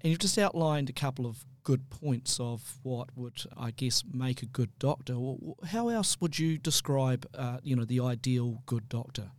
[0.00, 4.42] and you've just outlined a couple of good points of what would I guess make
[4.42, 5.14] a good doctor.
[5.68, 9.30] How else would you describe uh, you know the ideal good doctor?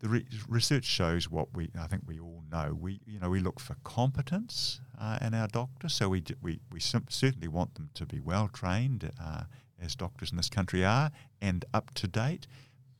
[0.00, 2.76] The re- research shows what we I think we all know.
[2.78, 6.80] We you know we look for competence uh, in our doctors, so we we we
[6.80, 9.44] sim- certainly want them to be well trained, uh,
[9.80, 12.46] as doctors in this country are, and up to date.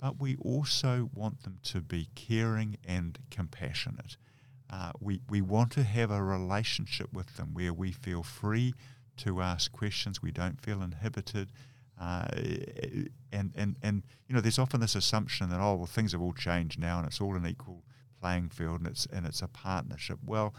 [0.01, 4.17] But we also want them to be caring and compassionate.
[4.71, 8.75] Uh, we we want to have a relationship with them where we feel free
[9.19, 10.23] to ask questions.
[10.23, 11.53] We don't feel inhibited.
[12.01, 12.29] Uh,
[13.33, 16.33] and, and, and, you know, there's often this assumption that, oh, well, things have all
[16.33, 17.83] changed now and it's all an equal
[18.21, 20.19] playing field and it's, and it's a partnership.
[20.25, 20.55] Well,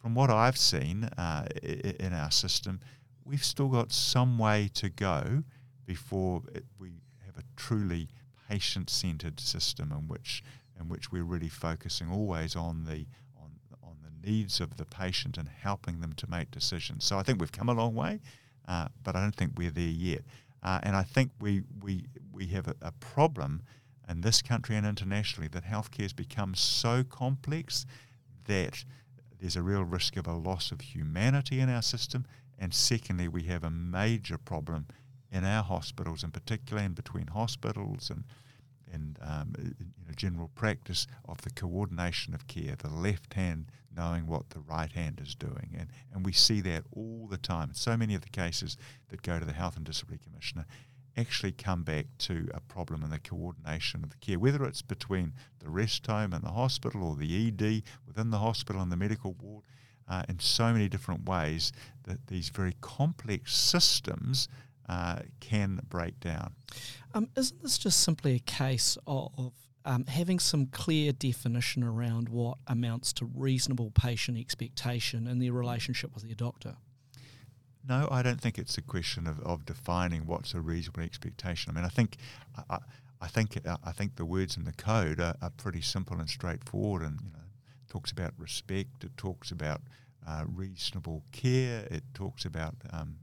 [0.00, 2.80] from what I've seen uh, in our system,
[3.24, 5.42] we've still got some way to go
[5.86, 6.90] before it, we
[7.24, 8.08] have a truly
[8.48, 10.42] patient-centered system in which
[10.78, 13.06] in which we're really focusing always on the
[13.40, 13.50] on
[13.82, 17.04] on the needs of the patient and helping them to make decisions.
[17.04, 18.20] So I think we've come a long way,
[18.68, 20.22] uh, but I don't think we're there yet.
[20.64, 23.62] Uh, and I think we, we, we have a, a problem
[24.08, 27.86] in this country and internationally that healthcare has become so complex
[28.46, 28.84] that
[29.40, 32.26] there's a real risk of a loss of humanity in our system.
[32.58, 34.86] And secondly, we have a major problem
[35.30, 38.24] in our hospitals, in particular, in between hospitals and
[38.92, 39.74] and um, you
[40.06, 43.66] know, general practice of the coordination of care, the left hand
[43.96, 45.76] knowing what the right hand is doing.
[45.78, 47.70] And, and we see that all the time.
[47.74, 48.76] So many of the cases
[49.08, 50.66] that go to the Health and Disability Commissioner
[51.16, 55.32] actually come back to a problem in the coordination of the care, whether it's between
[55.60, 59.36] the rest home and the hospital or the ED within the hospital and the medical
[59.40, 59.64] ward,
[60.08, 64.48] uh, in so many different ways that these very complex systems
[64.88, 66.54] uh, can break down.
[67.14, 69.52] Um, isn't this just simply a case of
[69.84, 76.14] um, having some clear definition around what amounts to reasonable patient expectation in their relationship
[76.14, 76.76] with their doctor?
[77.86, 81.70] No, I don't think it's a question of, of defining what's a reasonable expectation.
[81.70, 82.16] I mean, I think
[82.70, 82.78] I,
[83.20, 87.02] I think I think the words in the code are, are, pretty simple and straightforward,
[87.02, 89.04] and you know, it talks about respect.
[89.04, 89.82] It talks about
[90.26, 91.86] uh, reasonable care.
[91.90, 93.16] It talks about um,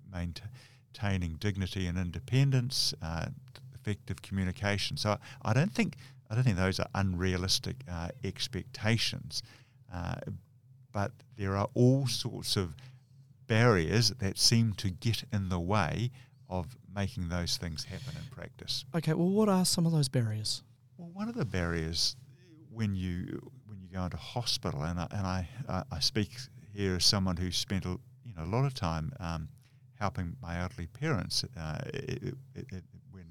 [0.91, 3.27] maintaining dignity and independence, uh,
[3.73, 4.97] effective communication.
[4.97, 5.95] So I don't think
[6.29, 9.43] I don't think those are unrealistic uh, expectations,
[9.93, 10.15] uh,
[10.93, 12.73] but there are all sorts of
[13.47, 16.09] barriers that seem to get in the way
[16.47, 18.85] of making those things happen in practice.
[18.95, 20.63] Okay, well, what are some of those barriers?
[20.97, 22.15] Well, one of the barriers
[22.69, 26.29] when you when you go into hospital, and I, and I I speak
[26.73, 29.49] here as someone who spent a, you know a lot of time um,
[30.01, 33.27] helping my elderly parents uh, it, it, it, when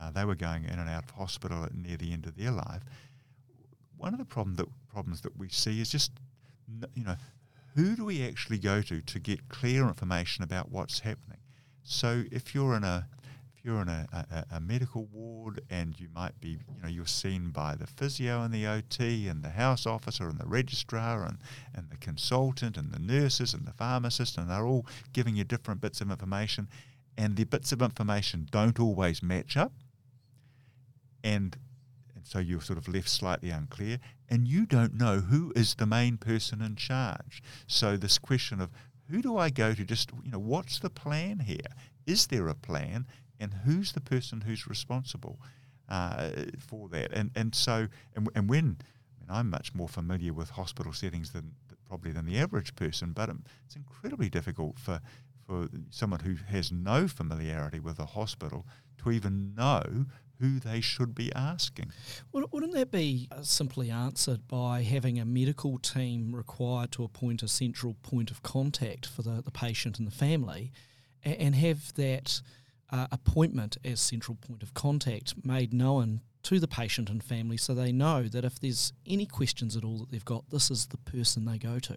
[0.00, 2.82] uh, they were going in and out of hospital near the end of their life.
[3.96, 6.12] One of the problem that problems that we see is just
[6.94, 7.16] you know
[7.74, 11.38] who do we actually go to to get clear information about what's happening?
[11.82, 13.08] So if you're in a
[13.62, 17.50] you're in a, a, a, medical ward and you might be, you know, you're seen
[17.50, 21.38] by the physio and the OT and the house officer and the registrar and,
[21.74, 25.80] and the consultant and the nurses and the pharmacist and they're all giving you different
[25.80, 26.68] bits of information
[27.16, 29.72] and the bits of information don't always match up
[31.22, 31.56] and
[32.20, 35.86] and so you're sort of left slightly unclear, and you don't know who is the
[35.86, 37.42] main person in charge.
[37.66, 38.68] So this question of
[39.08, 39.84] who do I go to?
[39.84, 41.72] Just you know, what's the plan here?
[42.06, 43.06] Is there a plan,
[43.40, 45.40] and who's the person who's responsible
[45.88, 47.12] uh, for that?
[47.12, 48.78] And and so and, and when
[49.28, 51.52] I I'm much more familiar with hospital settings than
[51.86, 53.30] probably than the average person, but
[53.64, 55.00] it's incredibly difficult for
[55.46, 58.66] for someone who has no familiarity with a hospital
[58.98, 60.06] to even know
[60.38, 61.92] who they should be asking.
[62.32, 67.94] Wouldn't that be simply answered by having a medical team required to appoint a central
[68.02, 70.72] point of contact for the, the patient and the family
[71.22, 72.40] and have that
[72.92, 77.74] uh, appointment as central point of contact made known to the patient and family so
[77.74, 80.96] they know that if there's any questions at all that they've got, this is the
[80.96, 81.96] person they go to?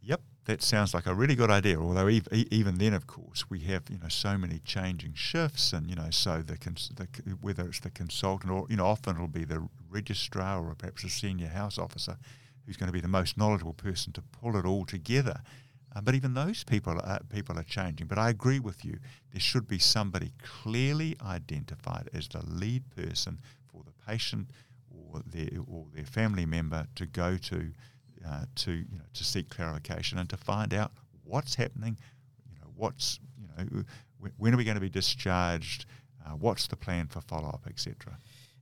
[0.00, 1.80] Yep, that sounds like a really good idea.
[1.80, 5.96] Although even then, of course, we have you know so many changing shifts, and you
[5.96, 7.06] know so the, cons- the,
[7.40, 11.08] whether it's the consultant or you know often it'll be the registrar or perhaps a
[11.08, 12.18] senior house officer
[12.66, 15.40] who's going to be the most knowledgeable person to pull it all together.
[15.94, 18.06] Uh, but even those people are, people are changing.
[18.06, 18.98] But I agree with you.
[19.32, 24.50] There should be somebody clearly identified as the lead person for the patient
[24.90, 27.70] or their or their family member to go to
[28.26, 30.92] uh, to you know to seek clarification and to find out
[31.24, 31.96] what's happening.
[32.50, 33.84] You know what's you know
[34.38, 35.86] when are we going to be discharged?
[36.24, 38.18] Uh, what's the plan for follow up, etc.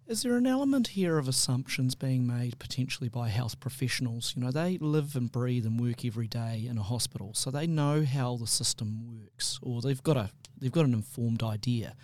[0.09, 4.35] Is there an element here of assumptions being made potentially by health professionals?
[4.37, 7.69] You know, they live and breathe and work every day in a hospital, so they
[7.69, 11.95] know how the system works, or they've got a they've got an informed idea.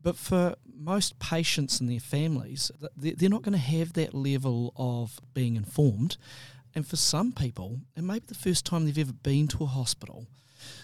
[0.00, 5.18] But for most patients and their families, they're not going to have that level of
[5.34, 6.16] being informed.
[6.76, 9.66] And for some people, it may be the first time they've ever been to a
[9.66, 10.26] hospital.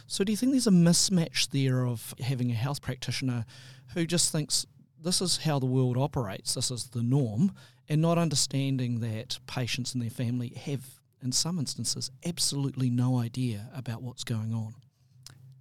[0.09, 3.47] So, do you think there's a mismatch there of having a health practitioner
[3.95, 4.67] who just thinks
[5.03, 7.53] this is how the world operates, this is the norm,
[7.88, 10.85] and not understanding that patients and their family have,
[11.22, 14.74] in some instances, absolutely no idea about what's going on?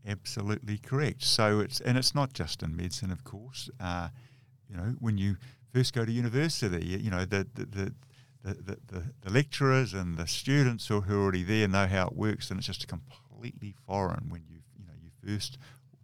[0.08, 1.24] Absolutely correct.
[1.24, 3.70] So it's and it's not just in medicine, of course.
[3.80, 4.10] Uh,
[4.68, 5.38] you know, when you
[5.74, 7.94] first go to university, you know the the, the
[8.44, 12.50] the, the, the, lecturers and the students who are already there know how it works,
[12.50, 15.60] and it's just completely foreign when you you know you first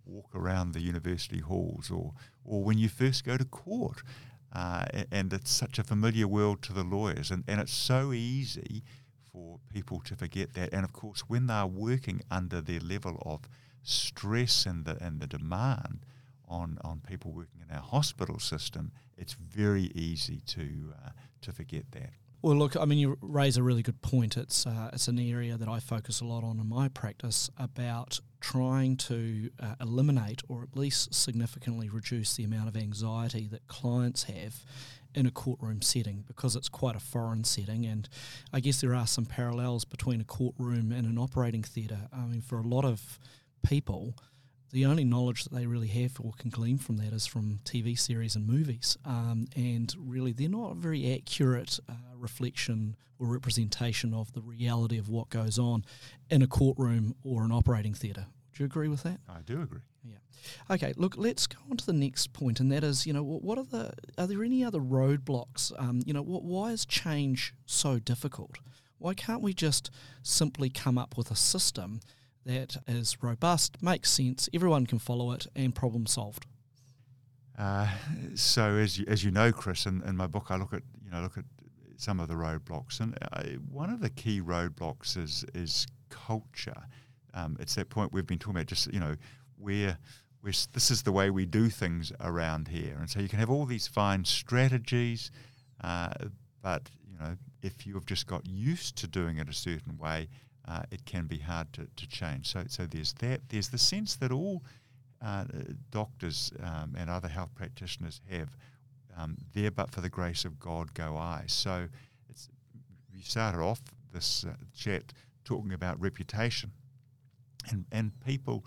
[0.07, 4.03] walk around the university halls, or or when you first go to court,
[4.53, 8.83] uh, and it's such a familiar world to the lawyers, and, and it's so easy
[9.31, 10.73] for people to forget that.
[10.73, 13.41] And of course, when they're working under their level of
[13.83, 16.05] stress and the and the demand
[16.47, 21.09] on on people working in our hospital system, it's very easy to uh,
[21.41, 22.13] to forget that.
[22.41, 24.37] Well, look, I mean, you raise a really good point.
[24.37, 28.19] It's uh, it's an area that I focus a lot on in my practice about
[28.39, 34.23] trying to uh, eliminate or at least significantly reduce the amount of anxiety that clients
[34.25, 34.63] have
[35.15, 37.87] in a courtroom setting because it's quite a foreign setting.
[37.87, 38.07] And
[38.53, 42.07] I guess there are some parallels between a courtroom and an operating theatre.
[42.13, 43.17] I mean, for a lot of
[43.65, 44.13] people,
[44.71, 47.97] the only knowledge that they really have or can glean from that is from TV
[47.97, 48.97] series and movies.
[49.05, 54.97] Um, and really, they're not a very accurate uh, reflection or representation of the reality
[54.97, 55.85] of what goes on
[56.29, 58.27] in a courtroom or an operating theatre.
[58.53, 59.19] Do you agree with that?
[59.29, 59.81] I do agree.
[60.03, 60.17] Yeah.
[60.69, 60.93] Okay.
[60.97, 63.63] Look, let's go on to the next point, and that is, you know, what are
[63.63, 63.93] the?
[64.17, 65.71] Are there any other roadblocks?
[65.77, 68.57] Um, you know, what, why is change so difficult?
[68.99, 69.91] Why can't we just
[70.23, 71.99] simply come up with a system
[72.47, 76.45] that is robust, makes sense, everyone can follow it, and problem solved?
[77.57, 77.87] Uh,
[78.35, 81.09] so, as you, as you know, Chris, in, in my book, I look at you
[81.09, 81.45] know look at
[81.95, 86.83] some of the roadblocks, and I, uh, one of the key roadblocks is is culture.
[87.33, 89.15] Um, it's that point we've been talking about, just you know,
[89.57, 89.97] where
[90.41, 93.49] where this is the way we do things around here, and so you can have
[93.49, 95.31] all these fine strategies,
[95.83, 96.09] uh,
[96.61, 100.29] but you know, if you have just got used to doing it a certain way,
[100.67, 102.47] uh, it can be hard to, to change.
[102.47, 103.41] So, so there's that.
[103.49, 104.63] There's the sense that all
[105.21, 105.45] uh,
[105.91, 108.49] doctors um, and other health practitioners have,
[109.17, 111.43] um, there but for the grace of God go I.
[111.47, 111.87] So
[112.29, 112.49] it's,
[113.13, 113.81] we started off
[114.13, 115.13] this uh, chat
[115.45, 116.71] talking about reputation,
[117.71, 118.65] and, and people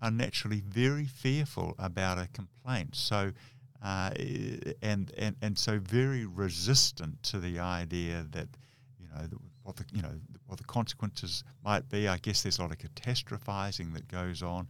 [0.00, 2.96] are naturally very fearful about a complaint.
[2.96, 3.32] So
[3.84, 4.10] uh,
[4.80, 8.48] and, and and so very resistant to the idea that
[8.98, 9.28] you know
[9.64, 10.14] what the you know
[10.46, 12.06] what the consequences might be.
[12.06, 14.68] I guess there's a lot of catastrophizing that goes on.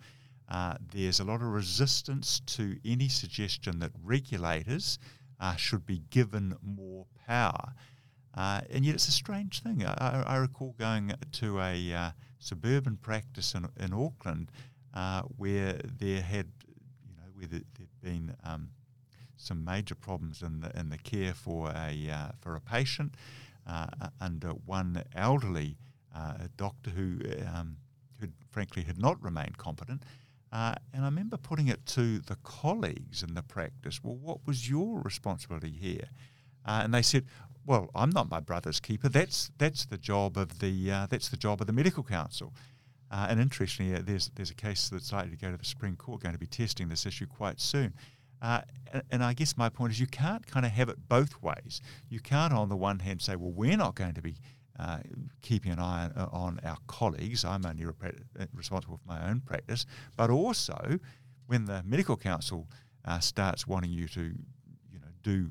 [0.49, 4.99] Uh, there's a lot of resistance to any suggestion that regulators
[5.41, 7.75] uh, should be given more power.
[8.35, 9.85] Uh, and yet it's a strange thing.
[9.87, 14.51] I, I recall going to a uh, suburban practice in, in Auckland
[14.93, 16.49] uh, where there had,
[17.09, 18.71] you know, where there, had been um,
[19.37, 23.15] some major problems in the in the care for a uh, for a patient,
[24.21, 25.77] under one elderly
[26.15, 27.19] uh, doctor who,
[27.55, 27.77] um,
[28.21, 30.03] who frankly had not remained competent.
[30.53, 34.71] Uh, and I remember putting it to the colleagues in the practice, well, what was
[34.71, 36.09] your responsibility here?
[36.65, 37.25] Uh, and they said,
[37.67, 39.09] well, I'm not my brother's keeper.
[39.09, 42.53] That's that's the job of the uh, that's the job of the medical council.
[43.11, 45.97] Uh, and interestingly, uh, there's there's a case that's likely to go to the Supreme
[45.97, 47.95] Court, going to be testing this issue quite soon.
[48.45, 48.61] Uh,
[49.11, 51.81] and, I guess my point is you can't kind of have it both ways.
[52.11, 54.35] You can't, on the one hand, say, well, we're not going to be
[54.79, 54.99] uh,
[55.41, 57.43] keeping an eye on, uh, on, our colleagues.
[57.47, 59.87] I'm only uh, responsible for my own practice.
[60.19, 60.99] But also,
[61.47, 62.69] when the medical council
[63.07, 65.51] uh, starts wanting you to, you know, do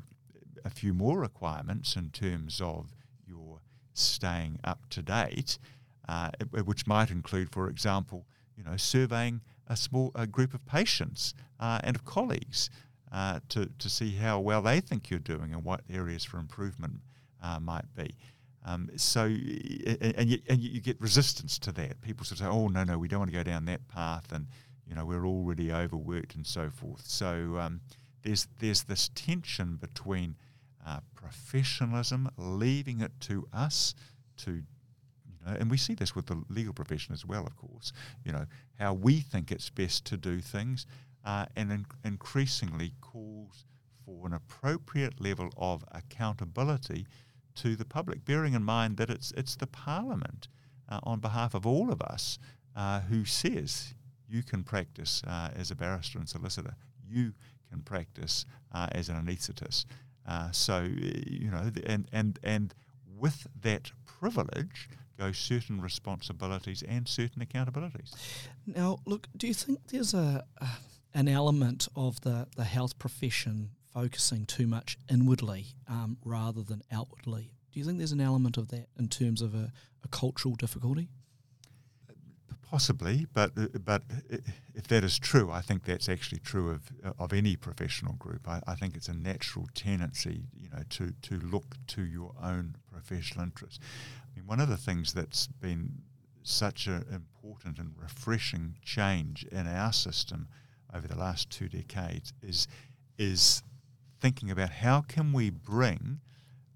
[0.63, 2.93] a few more requirements in terms of
[3.27, 3.59] your
[3.95, 5.57] staying up to date,
[6.07, 6.29] uh,
[6.63, 9.41] which might include, for example, you know, surveying
[9.73, 12.69] a small a group of patients uh, and of colleagues
[13.11, 16.95] uh, to, to see how well they think you're doing and what areas for improvement
[17.41, 18.15] uh, might be.
[18.65, 21.99] Um, so, and you, and you get resistance to that.
[22.01, 24.31] People sort of say, oh, no, no, we don't want to go down that path
[24.31, 24.47] and,
[24.87, 27.05] you know, we're already overworked and so forth.
[27.05, 27.81] So um,
[28.21, 30.37] there's, there's this tension between
[30.85, 33.95] uh, professionalism, leaving it to us
[34.37, 34.63] to
[35.45, 37.91] know, and we see this with the legal profession as well, of course.
[38.23, 38.45] You know
[38.79, 40.85] how we think it's best to do things,
[41.25, 43.65] uh, and in- increasingly calls
[44.05, 47.07] for an appropriate level of accountability
[47.55, 50.47] to the public, bearing in mind that it's it's the Parliament
[50.89, 52.39] uh, on behalf of all of us
[52.75, 53.93] uh, who says
[54.27, 56.75] you can practice uh, as a barrister and solicitor,
[57.07, 57.33] you
[57.69, 59.85] can practice uh, as an anaesthetist.
[60.27, 60.87] Uh, so
[61.27, 62.73] you know, and and and
[63.17, 68.13] with that privilege go certain responsibilities and certain accountabilities.
[68.65, 70.67] Now, look, do you think there's a, a
[71.13, 77.51] an element of the, the health profession focusing too much inwardly um, rather than outwardly?
[77.71, 79.71] Do you think there's an element of that in terms of a,
[80.03, 81.09] a cultural difficulty?
[82.69, 84.01] Possibly, but uh, but
[84.31, 84.37] uh,
[84.73, 88.49] if that is true, I think that's actually true of uh, of any professional group.
[88.49, 92.75] I, I think it's a natural tendency, you know, to to look to your own
[92.91, 93.79] professional interests.
[94.33, 96.01] I mean, one of the things that's been
[96.43, 100.47] such an important and refreshing change in our system
[100.93, 102.67] over the last two decades is
[103.17, 103.63] is
[104.19, 106.19] thinking about how can we bring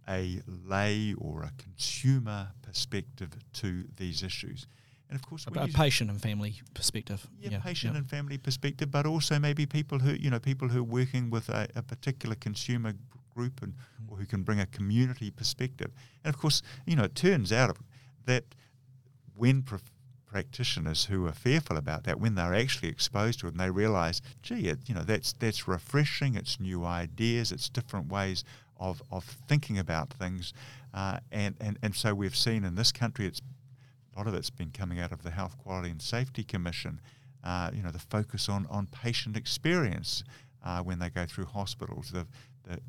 [0.10, 4.68] a lay or a consumer perspective to these issues.
[5.10, 7.26] And of course, a, patient and family perspective.
[7.40, 8.00] Yeah, yeah patient yeah.
[8.00, 11.48] and family perspective, but also maybe people who you know people who are working with
[11.50, 12.94] a, a particular consumer
[13.38, 14.12] group and mm.
[14.12, 15.92] or who can bring a community perspective.
[16.24, 17.78] And of course, you know, it turns out
[18.26, 18.44] that
[19.36, 19.92] when prof-
[20.26, 24.22] practitioners who are fearful about that, when they're actually exposed to it and they realise,
[24.42, 26.36] gee, it, you know, that's that's refreshing.
[26.36, 27.52] It's new ideas.
[27.52, 28.44] It's different ways
[28.80, 30.54] of, of thinking about things.
[30.94, 33.42] Uh, and, and, and so we've seen in this country, it's
[34.14, 37.00] a lot of it's been coming out of the Health Quality and Safety Commission.
[37.44, 40.24] Uh, you know, the focus on, on patient experience
[40.66, 42.26] uh, when they go through hospitals, the,
[42.68, 42.80] the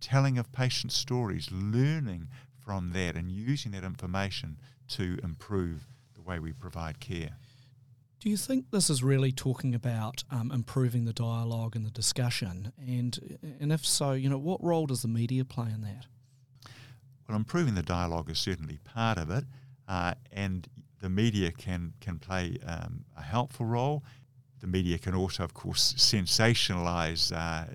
[0.00, 2.28] telling of patient stories, learning
[2.58, 7.36] from that and using that information to improve the way we provide care.
[8.18, 12.72] Do you think this is really talking about um, improving the dialogue and the discussion?
[12.78, 16.06] And and if so, you know, what role does the media play in that?
[17.28, 19.44] Well, improving the dialogue is certainly part of it,
[19.86, 20.66] uh, and
[21.00, 24.02] the media can can play um, a helpful role.
[24.60, 27.66] The media can also, of course, sensationalise, uh,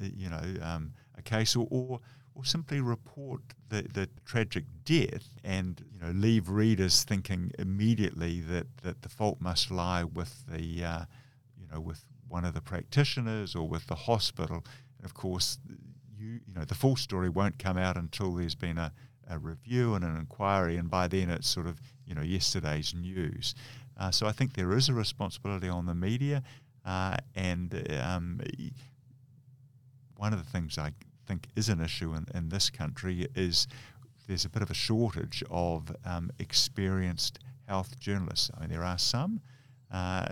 [0.00, 0.92] you know, um,
[1.24, 2.00] case or, or
[2.34, 8.66] or simply report the, the tragic death and you know leave readers thinking immediately that,
[8.82, 11.04] that the fault must lie with the uh,
[11.56, 14.64] you know with one of the practitioners or with the hospital.
[14.98, 15.58] And of course
[16.18, 18.92] you you know the full story won't come out until there's been a,
[19.28, 23.54] a review and an inquiry and by then it's sort of you know yesterday's news.
[23.96, 26.42] Uh, so I think there is a responsibility on the media
[26.84, 28.40] uh, and um,
[30.16, 30.92] one of the things I
[31.26, 33.66] think is an issue in, in this country is
[34.26, 38.50] there's a bit of a shortage of um, experienced health journalists.
[38.56, 39.40] I mean, there are some,
[39.90, 40.26] uh,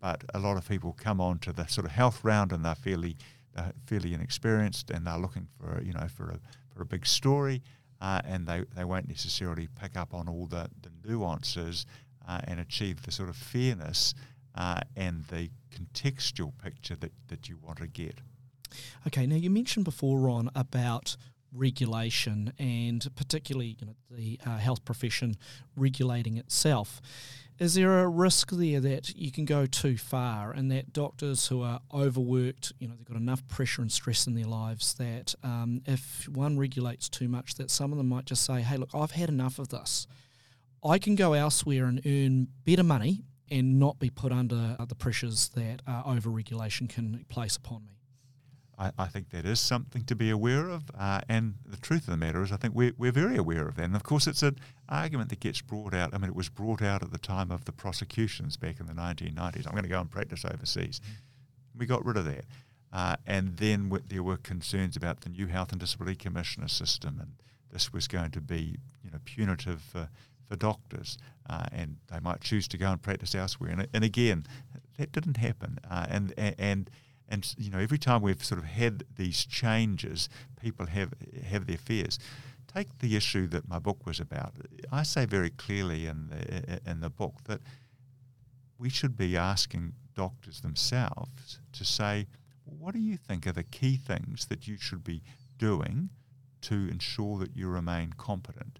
[0.00, 2.74] but a lot of people come on to the sort of health round and they're
[2.74, 3.16] fairly
[3.56, 6.40] uh, fairly inexperienced and they're looking for you know for a
[6.74, 7.62] for a big story,
[8.00, 11.86] uh, and they, they won't necessarily pick up on all the, the nuances
[12.28, 14.14] uh, and achieve the sort of fairness
[14.56, 18.18] uh, and the contextual picture that, that you want to get.
[19.06, 21.16] Okay, now you mentioned before, Ron, about
[21.54, 25.36] regulation and particularly you know, the uh, health profession
[25.76, 27.00] regulating itself.
[27.56, 31.62] Is there a risk there that you can go too far and that doctors who
[31.62, 35.80] are overworked, you know, they've got enough pressure and stress in their lives that um,
[35.86, 39.12] if one regulates too much, that some of them might just say, hey, look, I've
[39.12, 40.08] had enough of this.
[40.84, 45.50] I can go elsewhere and earn better money and not be put under the pressures
[45.50, 47.93] that uh, over-regulation can place upon me.
[48.78, 50.84] I, I, think that is something to be aware of.
[50.98, 53.76] Uh, and the truth of the matter is, I think we're, we're very aware of
[53.76, 53.84] that.
[53.84, 54.58] And of course, it's an
[54.88, 56.14] argument that gets brought out.
[56.14, 58.92] I mean, it was brought out at the time of the prosecutions back in the
[58.92, 59.66] 1990s.
[59.66, 61.00] I'm going to go and practice overseas.
[61.76, 62.44] We got rid of that.
[62.92, 67.18] Uh, and then w- there were concerns about the new Health and Disability Commissioner system,
[67.20, 67.32] and
[67.72, 70.08] this was going to be, you know, punitive for,
[70.48, 71.18] for doctors,
[71.50, 73.70] uh, and they might choose to go and practice elsewhere.
[73.70, 74.46] And, and again,
[74.96, 75.78] that didn't happen.
[75.90, 76.88] Uh, and and
[77.28, 80.28] and you know, every time we've sort of had these changes,
[80.60, 81.12] people have
[81.48, 82.18] have their fears.
[82.72, 84.54] Take the issue that my book was about.
[84.90, 87.60] I say very clearly in the in the book that
[88.78, 92.26] we should be asking doctors themselves to say,
[92.64, 95.22] what do you think are the key things that you should be
[95.58, 96.10] doing
[96.62, 98.78] to ensure that you remain competent?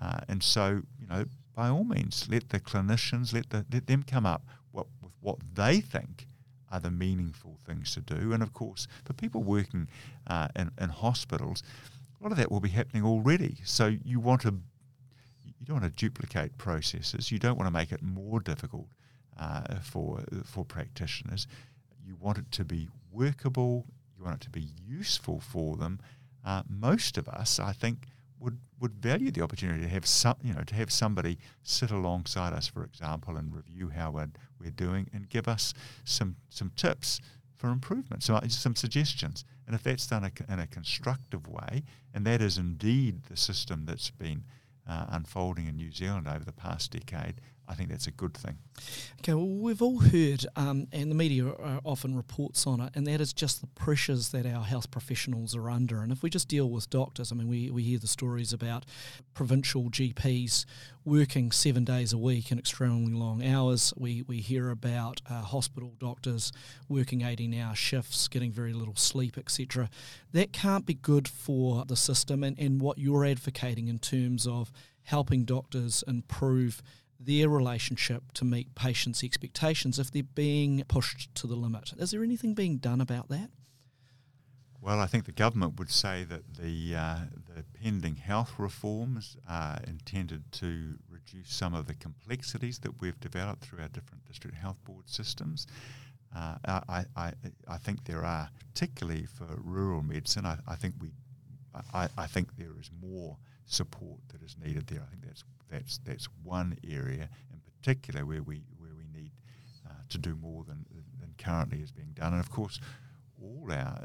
[0.00, 1.24] Uh, and so, you know,
[1.54, 4.86] by all means, let the clinicians let the, let them come up with
[5.20, 6.26] what they think
[6.78, 8.32] the meaningful things to do.
[8.32, 9.88] And of course, for people working
[10.26, 11.62] uh, in, in hospitals,
[12.20, 13.56] a lot of that will be happening already.
[13.64, 14.60] So you want to
[15.44, 17.30] you don't want to duplicate processes.
[17.30, 18.88] You don't want to make it more difficult
[19.38, 21.46] uh, for for practitioners.
[22.04, 23.86] You want it to be workable.
[24.16, 26.00] You want it to be useful for them.
[26.44, 28.08] Uh, most of us, I think,
[28.82, 32.66] would value the opportunity to have some, you know, to have somebody sit alongside us,
[32.66, 34.28] for example, and review how we're,
[34.60, 35.72] we're doing and give us
[36.04, 37.20] some some tips
[37.54, 39.44] for improvement, so some suggestions.
[39.66, 44.10] And if that's done in a constructive way, and that is indeed the system that's
[44.10, 44.42] been
[44.88, 47.40] uh, unfolding in New Zealand over the past decade,
[47.72, 48.58] I think that's a good thing.
[49.20, 51.46] Okay, well, we've all heard, um, and the media
[51.84, 55.70] often reports on it, and that is just the pressures that our health professionals are
[55.70, 56.02] under.
[56.02, 58.84] And if we just deal with doctors, I mean, we, we hear the stories about
[59.32, 60.66] provincial GPs
[61.06, 63.94] working seven days a week in extremely long hours.
[63.96, 66.52] We, we hear about uh, hospital doctors
[66.90, 69.88] working 18 hour shifts, getting very little sleep, etc.
[70.32, 74.70] That can't be good for the system and, and what you're advocating in terms of
[75.04, 76.82] helping doctors improve
[77.24, 81.92] their relationship to meet patients' expectations if they're being pushed to the limit.
[81.98, 83.50] Is there anything being done about that?
[84.80, 87.18] Well, I think the government would say that the uh,
[87.54, 93.64] the pending health reforms are intended to reduce some of the complexities that we've developed
[93.64, 95.68] through our different district health board systems.
[96.34, 97.32] Uh, I, I,
[97.68, 101.10] I think there are, particularly for rural medicine, I, I think we,
[101.92, 103.36] I, I think there is more
[103.72, 105.02] support that is needed there.
[105.06, 109.32] I think that's that's that's one area in particular where we where we need
[109.86, 110.84] uh, to do more than
[111.20, 112.32] than currently is being done.
[112.32, 112.80] And of course,
[113.40, 114.04] all our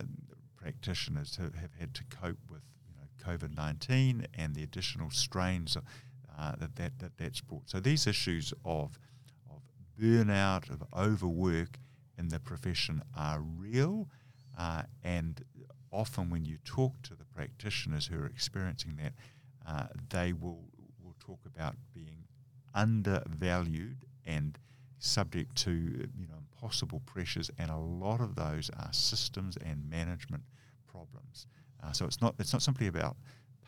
[0.55, 5.77] practitioners have, have had to cope with you know COVID nineteen and the additional strains
[6.37, 7.69] uh, that, that that that's brought.
[7.69, 8.97] So these issues of
[9.49, 9.61] of
[9.99, 11.79] burnout, of overwork
[12.17, 14.07] in the profession are real,
[14.57, 15.43] uh, and
[15.91, 19.13] often when you talk to the practitioners who are experiencing that,
[19.67, 20.63] uh, they will
[21.03, 22.23] will talk about being
[22.73, 24.57] undervalued and
[24.99, 30.43] subject to you know impossible pressures, and a lot of those are systems and management
[30.87, 31.47] problems.
[31.83, 33.15] Uh, so it's not it's not simply about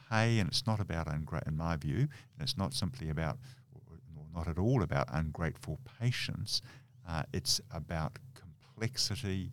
[0.10, 3.38] pay, and it's not about ungra- in my view, and it's not simply about
[3.74, 6.62] or not at all about ungrateful patients.
[7.08, 9.52] Uh, it's about complexity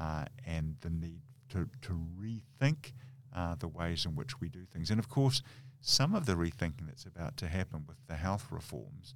[0.00, 1.20] uh, and the need
[1.50, 2.92] to, to rethink
[3.34, 4.90] uh, the ways in which we do things.
[4.90, 5.42] And of course,
[5.86, 9.14] some of the rethinking that's about to happen with the health reforms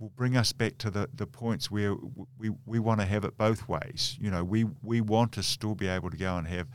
[0.00, 1.94] will bring us back to the, the points where
[2.36, 4.16] we, we want to have it both ways.
[4.20, 6.66] You know, we, we want to still be able to go and have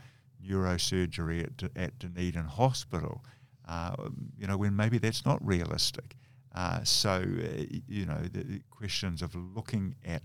[0.42, 3.22] neurosurgery at, at Dunedin Hospital,
[3.68, 3.94] uh,
[4.38, 6.14] you know, when maybe that's not realistic.
[6.54, 10.22] Uh, so, uh, you know, the questions of looking at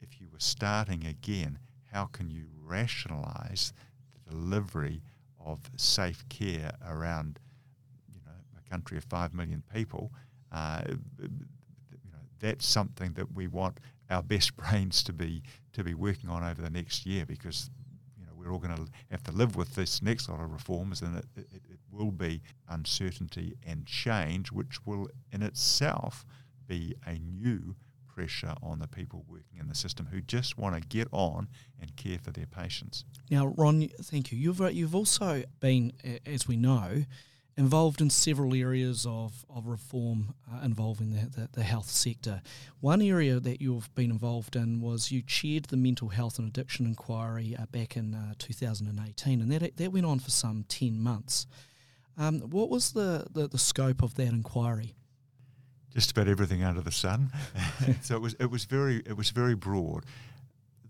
[0.00, 1.58] if you were starting again,
[1.92, 3.72] how can you rationalise
[4.14, 5.02] the delivery
[5.44, 7.40] of safe care around
[8.72, 10.12] country of five million people,
[10.50, 13.78] uh, you know, that's something that we want
[14.10, 15.42] our best brains to be
[15.72, 17.70] to be working on over the next year because
[18.18, 21.02] you know we're all going to have to live with this next lot of reforms,
[21.02, 26.24] and it, it, it will be uncertainty and change, which will in itself
[26.66, 27.74] be a new
[28.14, 31.48] pressure on the people working in the system who just want to get on
[31.80, 33.04] and care for their patients.
[33.30, 34.38] Now, Ron, thank you.
[34.38, 35.92] You've you've also been,
[36.26, 37.04] as we know,
[37.56, 42.40] involved in several areas of, of reform uh, involving the, the, the, health sector.
[42.80, 46.86] One area that you've been involved in was you chaired the Mental Health and Addiction
[46.86, 51.46] Inquiry uh, back in uh, 2018, and that, that went on for some 10 months.
[52.16, 54.94] Um, what was the, the, the, scope of that inquiry?
[55.94, 57.32] Just about everything under the sun.
[58.02, 60.04] so it was, it, was very, it was very broad.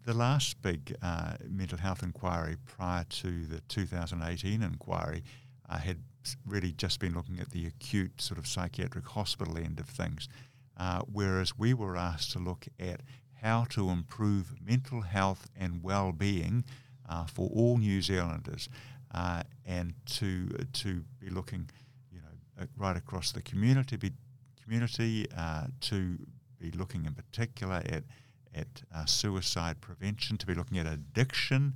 [0.05, 5.23] The last big uh, mental health inquiry prior to the 2018 inquiry
[5.69, 5.99] uh, had
[6.47, 10.29] really just been looking at the acute sort of psychiatric hospital end of things,
[10.77, 13.01] uh, whereas we were asked to look at
[13.43, 16.65] how to improve mental health and well-being
[17.09, 18.69] uh, for all New Zealanders,
[19.15, 21.69] uh, and to to be looking,
[22.11, 24.13] you know, right across the community, be,
[24.63, 26.19] community uh, to
[26.59, 28.05] be looking in particular at
[28.55, 31.75] at uh, suicide prevention, to be looking at addiction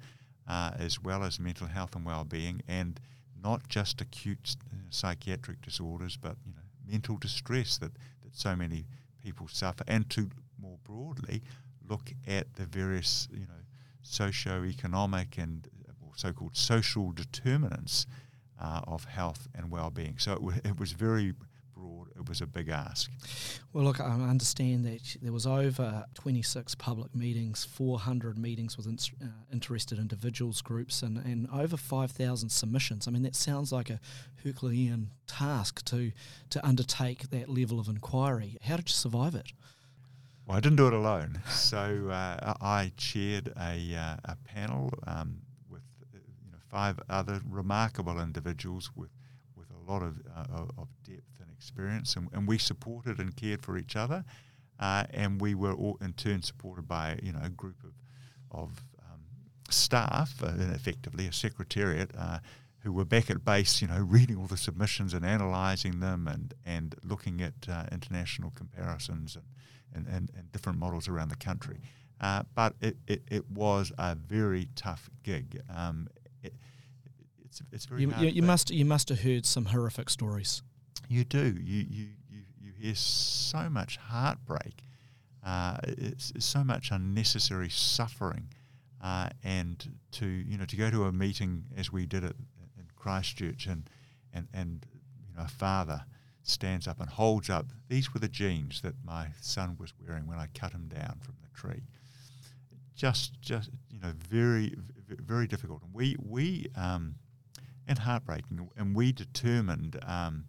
[0.48, 3.00] uh, as well as mental health and well-being, and
[3.46, 7.92] not just acute uh, psychiatric disorders, but you know mental distress that,
[8.22, 8.86] that so many
[9.22, 10.28] people suffer, and to
[10.60, 11.42] more broadly
[11.88, 13.62] look at the various you know
[14.02, 18.06] socio-economic and uh, so-called social determinants
[18.60, 20.16] uh, of health and well-being.
[20.18, 21.34] So it, w- it was very
[22.26, 23.08] it was a big ask.
[23.72, 28.98] Well, look, I understand that there was over 26 public meetings, 400 meetings with in,
[29.22, 33.06] uh, interested individuals, groups, and, and over 5,000 submissions.
[33.06, 34.00] I mean, that sounds like a
[34.42, 36.10] Herculean task to,
[36.50, 38.58] to undertake that level of inquiry.
[38.62, 39.52] How did you survive it?
[40.46, 41.40] Well, I didn't do it alone.
[41.48, 47.40] So uh, I chaired a, uh, a panel um, with uh, you know, five other
[47.48, 49.10] remarkable individuals with,
[49.56, 53.76] with a lot of, uh, of depth experience, and, and we supported and cared for
[53.76, 54.24] each other,
[54.78, 57.92] uh, and we were all in turn supported by you know a group of
[58.50, 59.20] of um,
[59.70, 62.10] staff, uh, effectively a secretariat.
[62.16, 62.38] Uh,
[62.80, 66.54] who were back at base, you know, reading all the submissions and analysing them, and
[66.64, 69.44] and looking at uh, international comparisons and,
[69.92, 71.80] and, and, and, different models around the country.
[72.20, 75.60] Uh, but it, it, it, was a very tough gig.
[75.74, 76.08] Um,
[76.42, 76.54] it,
[77.44, 80.62] it's, it's very you, you, you must you must have heard some horrific stories.
[81.08, 81.54] You do.
[81.62, 84.82] You you you, you hear so much heartbreak.
[85.44, 88.48] Uh, it's, it's, so much unnecessary suffering,
[89.02, 92.34] uh, and to you know to go to a meeting as we did it
[92.76, 93.88] in Christchurch, and
[94.32, 94.86] and and
[95.28, 96.04] you know a father
[96.42, 97.66] stands up and holds up.
[97.88, 101.36] These were the jeans that my son was wearing when I cut him down from
[101.42, 101.82] the tree.
[102.96, 104.74] Just just you know very
[105.08, 107.14] very difficult, and we we um,
[107.86, 110.00] and heartbreaking, and we determined.
[110.04, 110.46] Um,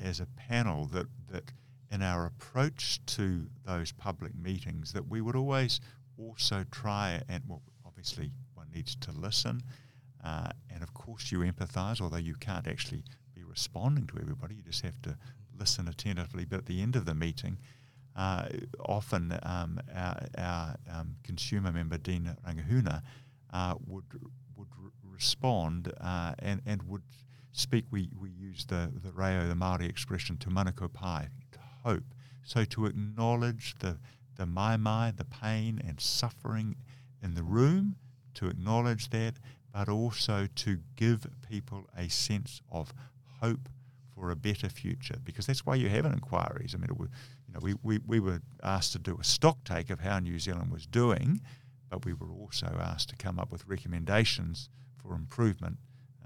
[0.00, 1.52] as a panel that that
[1.90, 5.80] in our approach to those public meetings that we would always
[6.18, 9.62] also try and well, obviously one needs to listen
[10.24, 13.02] uh, and of course you empathize although you can't actually
[13.34, 15.16] be responding to everybody you just have to
[15.58, 16.44] listen attentively.
[16.44, 17.58] But at the end of the meeting
[18.16, 18.46] uh,
[18.86, 23.02] often um, our, our um, consumer member Dean Rangihuna
[23.52, 24.04] uh, would
[24.56, 27.02] would re- respond uh, and and would
[27.56, 27.84] speak.
[27.90, 32.04] We, we use the the reo the Maori expression tūmanako pai, to hope.
[32.42, 33.98] So to acknowledge the
[34.36, 36.76] the mamae, the pain and suffering
[37.22, 37.96] in the room,
[38.34, 39.34] to acknowledge that,
[39.72, 42.92] but also to give people a sense of
[43.40, 43.68] hope
[44.14, 46.74] for a better future, because that's why you have an inquiries.
[46.74, 47.10] I mean, would,
[47.46, 50.38] you know, we, we, we were asked to do a stock take of how New
[50.38, 51.40] Zealand was doing,
[51.88, 55.78] but we were also asked to come up with recommendations for improvement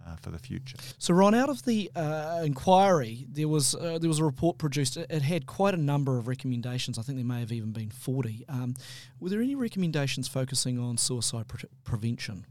[0.09, 0.77] uh, for the future.
[0.99, 4.97] So, Ron, out of the uh, inquiry, there was uh, there was a report produced.
[4.97, 6.99] It had quite a number of recommendations.
[6.99, 8.45] I think there may have even been forty.
[8.49, 8.75] Um,
[9.21, 12.47] were there any recommendations focusing on suicide pre- prevention?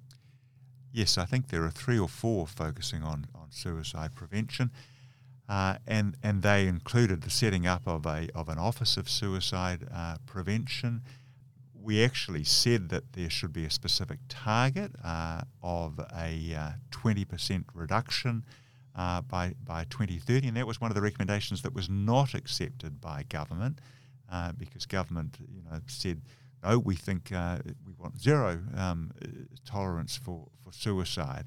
[0.91, 4.71] Yes, I think there are three or four focusing on, on suicide prevention.
[5.49, 9.87] Uh, and and they included the setting up of a of an office of suicide
[9.93, 11.01] uh, prevention,
[11.87, 17.63] we actually said that there should be a specific target uh, of a uh, 20%
[17.73, 18.43] reduction
[18.93, 22.99] uh, by, by 2030, and that was one of the recommendations that was not accepted
[22.99, 23.79] by government
[24.29, 26.19] uh, because government you know, said,
[26.61, 29.11] no, we think uh, we want zero um,
[29.65, 31.45] tolerance for, for suicide.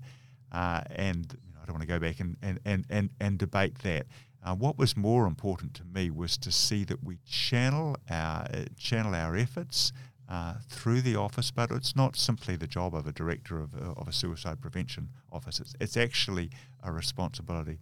[0.50, 3.38] Uh, and you know, I don't want to go back and, and, and, and, and
[3.38, 4.06] debate that.
[4.42, 8.46] Uh, what was more important to me was to see that we channel our
[8.78, 9.92] channel our efforts
[10.30, 13.92] uh, through the office, but it's not simply the job of a director of, uh,
[13.96, 15.58] of a suicide prevention office.
[15.58, 16.50] It's, it's actually
[16.84, 17.80] a responsibility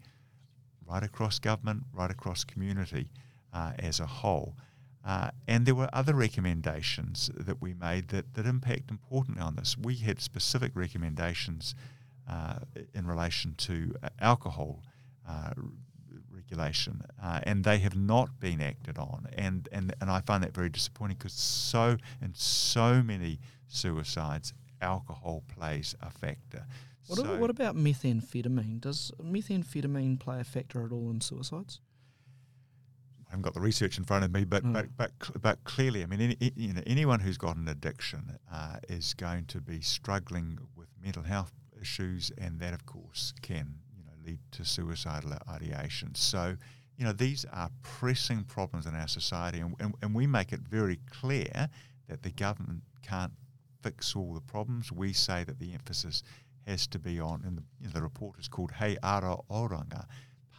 [0.88, 3.10] right across government, right across community
[3.52, 4.56] uh, as a whole.
[5.04, 9.76] Uh, and there were other recommendations that we made that, that impact importantly on this.
[9.76, 11.74] We had specific recommendations
[12.28, 12.60] uh,
[12.94, 14.82] in relation to alcohol
[16.48, 19.26] regulation, uh, and they have not been acted on.
[19.36, 25.42] And, and, and I find that very disappointing because so in so many suicides, alcohol
[25.48, 26.66] plays a factor.
[27.06, 28.80] What, so, what about methamphetamine?
[28.80, 31.80] Does methamphetamine play a factor at all in suicides?
[33.26, 34.72] I haven't got the research in front of me, but mm.
[34.72, 38.76] but but, but clearly, I mean, any, you know, anyone who's got an addiction uh,
[38.88, 43.74] is going to be struggling with mental health issues, and that, of course, can
[44.52, 46.14] to suicidal ideation.
[46.14, 46.56] So,
[46.96, 50.60] you know, these are pressing problems in our society, and, and, and we make it
[50.60, 51.68] very clear
[52.08, 53.32] that the government can't
[53.82, 54.90] fix all the problems.
[54.90, 56.22] We say that the emphasis
[56.66, 60.04] has to be on, and the, you know, the report is called He Ara Oranga,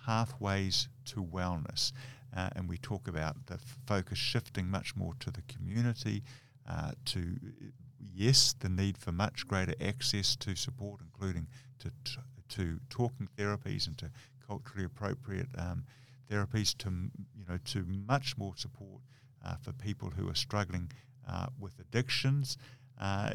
[0.05, 1.91] Pathways to Wellness.
[2.35, 6.23] Uh, and we talk about the focus shifting much more to the community,
[6.69, 7.35] uh, to,
[7.99, 11.47] yes, the need for much greater access to support, including
[11.79, 11.91] to,
[12.49, 14.09] to talking therapies and to
[14.45, 15.83] culturally appropriate um,
[16.29, 19.01] therapies to you know to much more support
[19.45, 20.91] uh, for people who are struggling
[21.27, 22.57] uh, with addictions,
[22.99, 23.29] uh,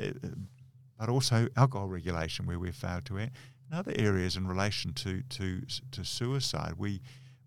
[0.99, 3.37] but also alcohol regulation where we've failed to act.
[3.71, 5.63] In other areas in relation to to
[5.93, 7.01] to suicide, we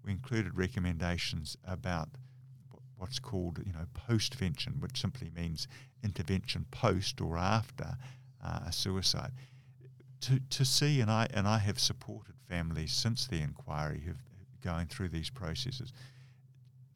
[0.04, 2.10] we included recommendations about
[2.98, 5.68] what's called you know postvention, which simply means
[6.04, 7.98] intervention post or after
[8.44, 9.32] uh, a suicide
[10.22, 14.22] to, to see, and I, and I have supported families since the inquiry who've
[14.68, 15.94] going through these processes,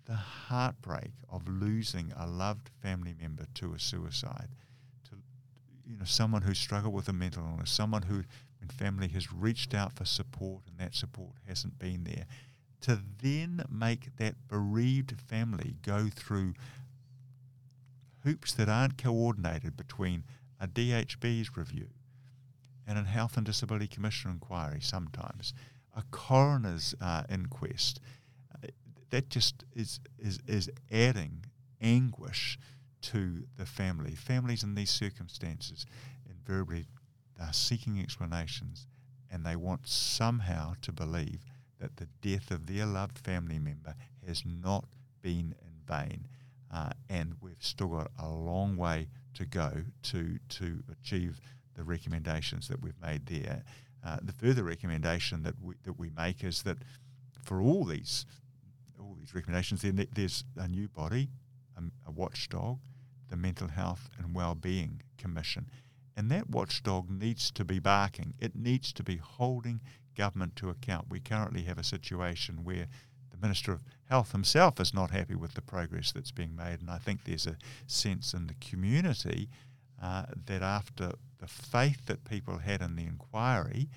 [0.05, 4.49] the heartbreak of losing a loved family member to a suicide,
[5.09, 5.15] to
[5.87, 8.23] you know someone who struggled with a mental illness, someone who
[8.59, 12.25] when family has reached out for support and that support hasn't been there,
[12.81, 16.53] to then make that bereaved family go through
[18.23, 20.23] hoops that aren't coordinated between
[20.59, 21.87] a DHB's review,
[22.97, 25.53] and a Health and Disability Commission inquiry sometimes,
[25.95, 28.01] a coroner's uh, inquest.
[28.53, 28.67] Uh,
[29.09, 31.45] that just is, is, is adding
[31.81, 32.59] anguish
[33.01, 34.13] to the family.
[34.13, 35.85] Families in these circumstances
[36.29, 36.85] invariably
[37.39, 38.87] are seeking explanations
[39.31, 41.45] and they want somehow to believe
[41.79, 43.95] that the death of their loved family member
[44.27, 44.85] has not
[45.21, 46.27] been in vain.
[46.71, 49.71] Uh, and we've still got a long way to go
[50.03, 51.39] to, to achieve
[51.81, 53.63] the recommendations that we've made there.
[54.05, 56.77] Uh, the further recommendation that we, that we make is that
[57.41, 58.25] for all these
[58.99, 61.29] all these recommendations, there's a new body,
[61.75, 62.77] a, a watchdog,
[63.29, 65.65] the Mental Health and Wellbeing Commission,
[66.15, 68.35] and that watchdog needs to be barking.
[68.39, 69.81] It needs to be holding
[70.15, 71.07] government to account.
[71.09, 72.85] We currently have a situation where
[73.31, 76.79] the Minister of Health himself is not happy with the progress that's being made.
[76.79, 77.57] And I think there's a
[77.87, 79.49] sense in the community
[80.01, 83.89] uh, that after the faith that people had in the inquiry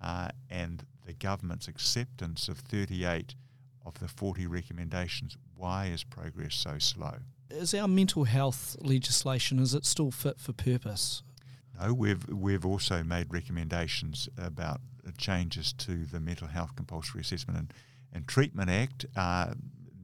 [0.00, 3.36] uh, and the government's acceptance of 38
[3.84, 7.14] of the 40 recommendations, why is progress so slow?
[7.50, 11.22] Is our mental health legislation is it still fit for purpose?
[11.80, 14.80] No, we've we've also made recommendations about
[15.18, 17.72] changes to the Mental Health Compulsory Assessment and,
[18.12, 19.54] and Treatment Act, uh,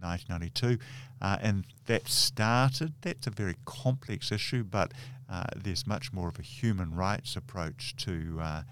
[0.01, 0.79] 1992,
[1.21, 2.93] uh, and that started.
[3.03, 4.93] That's a very complex issue, but
[5.33, 8.63] uh, there's much more of a human rights approach to uh,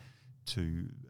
[0.45, 0.61] to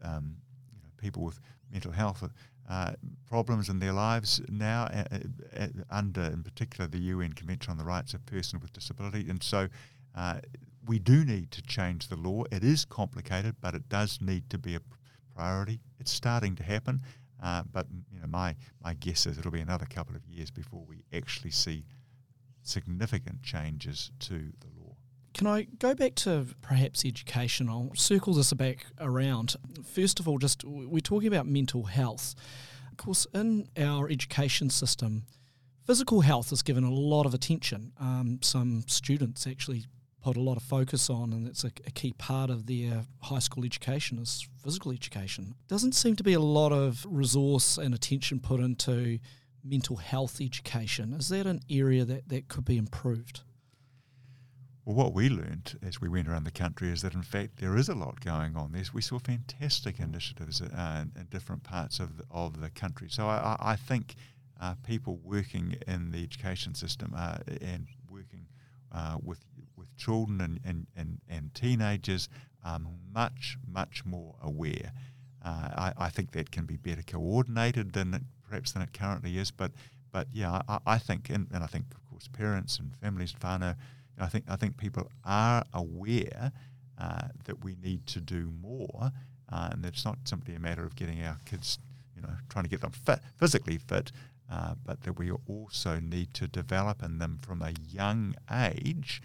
[0.01, 0.37] um,
[0.71, 1.39] you know, people with
[1.69, 2.23] mental health.
[2.69, 2.93] Uh,
[3.27, 5.03] problems in their lives now, uh,
[5.59, 9.43] uh, under in particular the UN Convention on the Rights of Persons with Disability, and
[9.43, 9.67] so
[10.87, 12.43] we do need to change the law.
[12.49, 14.81] It is complicated, but it does need to be a
[15.35, 15.81] priority.
[15.99, 17.01] It's starting to happen,
[17.43, 20.85] uh, but you know, my my guess is it'll be another couple of years before
[20.87, 21.83] we actually see
[22.63, 24.70] significant changes to the.
[25.33, 27.69] Can I go back to perhaps education?
[27.69, 29.55] I'll circle this back around.
[29.83, 32.35] First of all, just we're talking about mental health.
[32.91, 35.23] Of course, in our education system,
[35.85, 37.93] physical health is given a lot of attention.
[37.99, 39.85] Um, some students actually
[40.21, 43.39] put a lot of focus on, and it's a, a, key part of their high
[43.39, 45.55] school education is physical education.
[45.67, 49.17] Doesn't seem to be a lot of resource and attention put into
[49.63, 51.13] mental health education.
[51.13, 53.41] Is that an area that, that could be improved?
[54.83, 57.77] Well, what we learned as we went around the country is that, in fact, there
[57.77, 58.71] is a lot going on.
[58.71, 63.07] There's, we saw fantastic initiatives uh, in, in, different parts of the, of the country.
[63.09, 64.15] So I, I think
[64.59, 68.47] uh, people working in the education system uh, and working
[68.91, 69.39] uh, with
[69.77, 72.29] with children and, and, and, and teenagers
[72.63, 72.79] are
[73.13, 74.91] much, much more aware.
[75.43, 79.39] Uh, I, I, think that can be better coordinated than it, perhaps than it currently
[79.39, 79.49] is.
[79.49, 79.71] But
[80.11, 83.41] but yeah, I, I think and, and I think of course parents and families and
[83.41, 83.75] whānau,
[84.19, 86.51] I think I think people are aware
[86.97, 89.11] uh, that we need to do more,
[89.51, 91.79] uh, and it's not simply a matter of getting our kids,
[92.15, 94.11] you know, trying to get them fit, physically fit,
[94.51, 99.21] uh, but that we also need to develop in them from a young age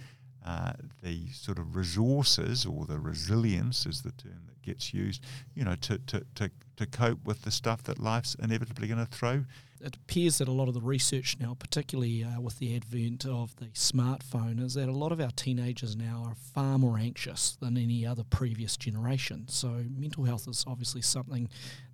[0.47, 0.72] uh,
[1.03, 5.24] the sort of resources or the resilience is the term that gets used,
[5.57, 9.12] you know, to, to, to, to cope with the stuff that life's inevitably going to
[9.12, 9.45] throw.
[9.81, 13.55] It appears that a lot of the research now, particularly uh, with the advent of
[13.57, 17.77] the smartphone, is that a lot of our teenagers now are far more anxious than
[17.77, 19.47] any other previous generation.
[19.49, 21.49] So mental health is obviously something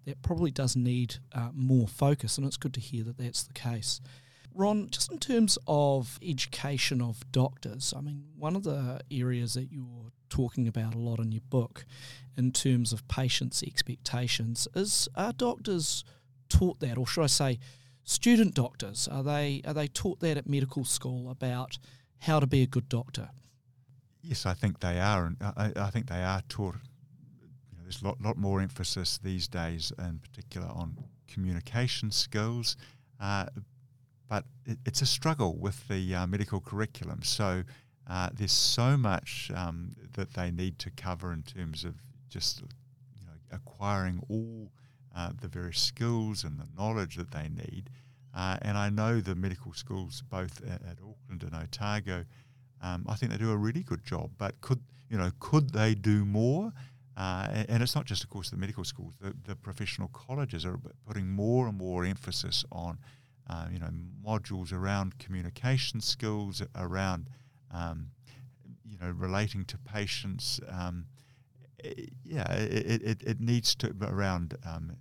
[0.05, 3.53] that probably does need uh, more focus, and it's good to hear that that's the
[3.53, 4.01] case.
[4.55, 9.73] Ron, just in terms of education of doctors, I mean, one of the areas that
[9.73, 11.85] you're talking about a lot in your book
[12.37, 16.05] in terms of patients' expectations is are doctors
[16.53, 17.59] taught that, or should I say,
[18.05, 21.79] student doctors, are they are they taught that at medical school about
[22.21, 23.31] how to be a good doctor?
[24.23, 26.77] Yes, I think they are, and I, I think they are taught.
[27.41, 30.97] You know, there's a lot, lot more emphasis these days, in particular, on
[31.27, 32.77] communication skills.
[33.19, 33.47] Uh,
[34.29, 37.23] but it, it's a struggle with the uh, medical curriculum.
[37.23, 37.65] So
[38.09, 41.95] uh, there's so much um, that they need to cover in terms of
[42.29, 44.71] just you know acquiring all
[45.15, 47.91] uh, the various skills and the knowledge that they need.
[48.35, 52.25] Uh, and I know the medical schools, both at, at Auckland and Otago,
[52.81, 54.31] um, I think they do a really good job.
[54.39, 56.73] But could you know could they do more?
[57.15, 59.13] Uh, and it's not just, of course, the medical schools.
[59.21, 62.99] The, the professional colleges are putting more and more emphasis on
[63.49, 63.91] uh, you know,
[64.25, 67.29] modules around communication skills, around,
[67.73, 68.09] um,
[68.85, 70.61] you know, relating to patients.
[70.69, 71.07] Um,
[72.25, 74.97] yeah, it, it, it needs to around um,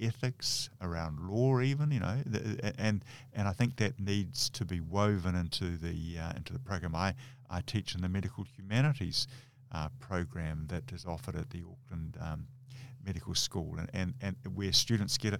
[0.00, 2.16] ethics, around law, even you know,
[2.78, 6.94] and and I think that needs to be woven into the uh, into the program.
[6.94, 7.14] I
[7.50, 9.26] I teach in the medical humanities
[9.72, 12.46] uh, program that is offered at the Auckland um,
[13.04, 15.38] Medical School, and, and, and where students get a,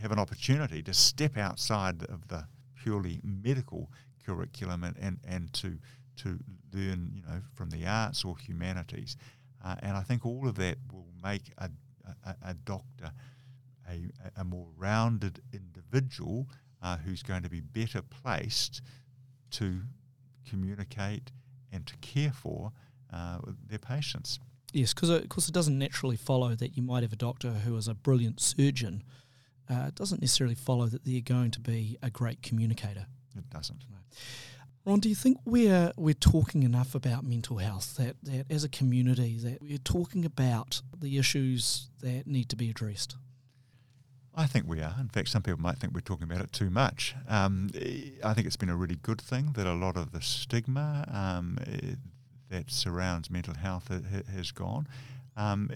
[0.00, 2.46] have an opportunity to step outside of the
[2.82, 3.90] purely medical
[4.24, 5.78] curriculum and, and, and to
[6.16, 6.38] to
[6.72, 9.16] learn you know from the arts or humanities
[9.64, 11.70] uh, and I think all of that will make a,
[12.24, 13.12] a, a doctor
[13.88, 16.48] a, a, more rounded individual
[16.82, 18.82] uh, who's going to be better placed
[19.52, 19.80] to
[20.48, 21.30] communicate
[21.72, 22.72] and to care for
[23.12, 23.38] uh,
[23.68, 24.40] their patients.
[24.72, 27.76] Yes, because of course it doesn't naturally follow that you might have a doctor who
[27.76, 29.04] is a brilliant surgeon
[29.68, 33.06] uh, it doesn't necessarily follow that they're going to be a great communicator.
[33.36, 33.84] It doesn't.
[33.90, 33.96] No.
[34.86, 38.68] Ron, do you think we're we're talking enough about mental health that, that as a
[38.68, 43.16] community that we're talking about the issues that need to be addressed?
[44.32, 44.94] I think we are.
[45.00, 47.16] In fact, some people might think we're talking about it too much.
[47.26, 47.70] Um,
[48.22, 51.58] I think it's been a really good thing that a lot of the stigma um,
[52.50, 53.90] that surrounds mental health
[54.32, 54.86] has gone.
[55.36, 55.70] Um,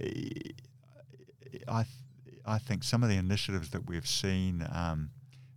[1.66, 1.84] I,
[2.46, 5.10] I think some of the initiatives that we've seen um,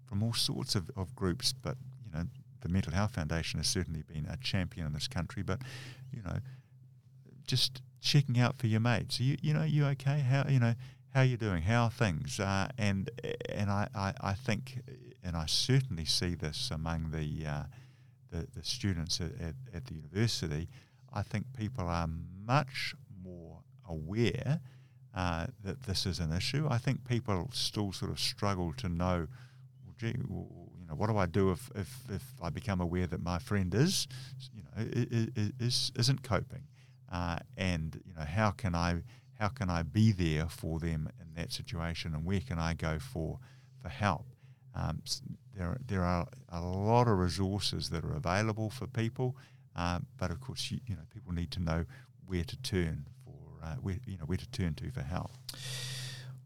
[0.07, 1.75] from all sorts of, of groups, but
[2.63, 5.43] the Mental Health Foundation has certainly been a champion in this country.
[5.43, 5.61] But
[6.11, 6.39] you know,
[7.45, 9.19] just checking out for your mates.
[9.19, 10.19] You, you know, you okay?
[10.19, 10.73] How you know?
[11.13, 11.61] how are you doing?
[11.61, 12.39] How are things?
[12.39, 13.09] Uh, and
[13.49, 14.81] and I, I, I, think,
[15.23, 17.63] and I certainly see this among the uh,
[18.31, 20.67] the, the, students at, at, at, the university.
[21.13, 22.09] I think people are
[22.45, 24.59] much more aware
[25.13, 26.67] uh, that this is an issue.
[26.67, 29.27] I think people still sort of struggle to know,
[29.85, 30.62] well, gee, well,
[30.93, 34.07] know, what do I do if, if, if I become aware that my friend is,
[34.53, 34.85] you know,
[35.59, 36.63] is, isn't coping,
[37.11, 39.01] uh, and you know, how can I
[39.39, 42.99] how can I be there for them in that situation, and where can I go
[42.99, 43.39] for
[43.81, 44.27] for help?
[44.75, 45.01] Um,
[45.55, 49.35] there, there are a lot of resources that are available for people,
[49.75, 51.85] uh, but of course, you, you, know, people need to know
[52.25, 55.31] where to turn for, uh, where, you know, where to turn to for help.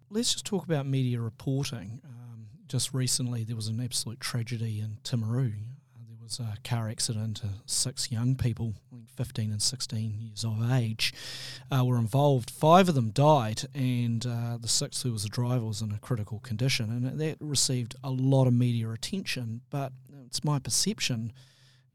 [0.09, 2.01] Let's just talk about media reporting.
[2.03, 2.26] Um,
[2.67, 5.53] just recently, there was an absolute tragedy in Timaru
[6.07, 7.41] There was a car accident.
[7.43, 11.13] Uh, six young people, I think 15 and 16 years of age,
[11.71, 12.49] uh, were involved.
[12.49, 15.99] Five of them died, and uh, the sixth, who was the driver, was in a
[15.99, 16.89] critical condition.
[16.89, 19.61] And that received a lot of media attention.
[19.69, 19.93] But
[20.25, 21.33] it's my perception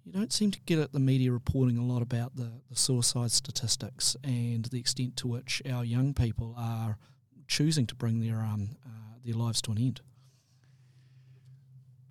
[0.05, 3.31] you don't seem to get at the media reporting a lot about the, the suicide
[3.31, 6.99] statistics and the extent to which our young people are
[7.47, 10.01] choosing to bring their um, uh, their lives to an end.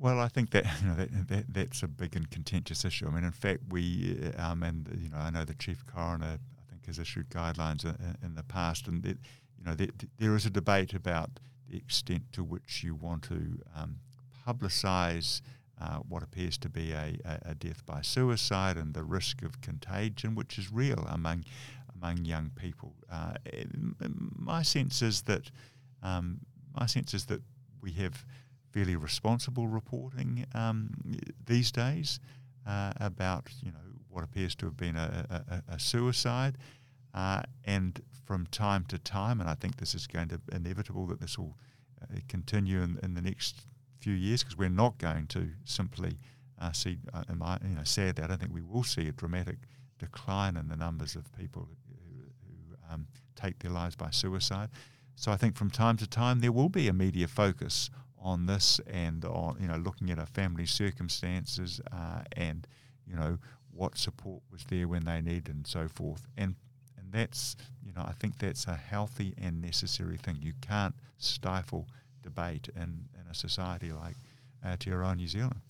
[0.02, 3.08] Well, I think that, you know, that, that, that's a big and contentious issue.
[3.08, 6.39] I mean, in fact, we uh, um, and you know I know the chief coroner
[6.39, 9.20] I think has issued guidelines in, in the past, and it,
[9.60, 9.76] you know
[10.18, 11.30] there is a debate about
[11.70, 13.97] the extent to which you want to um,
[14.45, 15.41] publicise
[15.80, 20.36] uh, what appears to be a, a, death by suicide and the risk of contagion,
[20.36, 21.45] which is real among
[21.95, 22.95] among young people.
[23.12, 23.34] Uh,
[24.36, 25.52] my sense is that
[26.02, 26.39] um,
[26.74, 27.41] my sense is that
[27.82, 28.26] we have
[28.72, 30.92] fairly responsible reporting um,
[31.46, 32.20] these days
[32.68, 33.78] uh, about you know
[34.10, 36.58] what appears to have been a, a, a suicide,
[37.14, 41.08] uh, and from time to time, and I think this is going to be inevitable
[41.08, 41.58] that this will
[42.02, 43.62] uh, continue in, in, the next
[44.00, 46.18] few years because we're not going to simply
[46.60, 46.98] uh, see.
[47.14, 49.58] Uh, my, you know, sadly, I don't think we will see a dramatic
[49.98, 54.70] decline in the numbers of people who, who um, take their lives by suicide.
[55.16, 57.90] So I think from time to time there will be a media focus
[58.22, 62.68] on this and on you know looking at a family circumstances uh, and
[63.08, 63.38] you know
[63.74, 66.28] what support was there when they needed and so forth.
[66.38, 66.56] And
[66.98, 70.38] and that's you know I think that's a healthy and necessary thing.
[70.42, 71.88] You can't stifle
[72.22, 74.16] debate in, in a society like
[74.66, 75.62] Aotearoa New Zealand.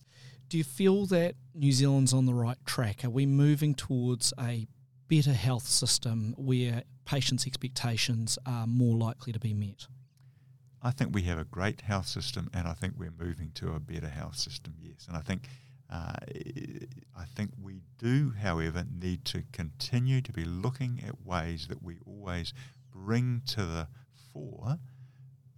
[0.48, 3.04] Do you feel that New Zealand's on the right track?
[3.04, 4.66] Are we moving towards a
[5.08, 9.86] better health system where patients expectations are more likely to be met
[10.82, 13.80] I think we have a great health system, and I think we're moving to a
[13.80, 14.74] better health system.
[14.80, 15.48] Yes, and I think
[15.90, 16.14] uh,
[17.16, 21.98] I think we do, however, need to continue to be looking at ways that we
[22.06, 22.54] always
[22.90, 23.88] bring to the
[24.32, 24.78] fore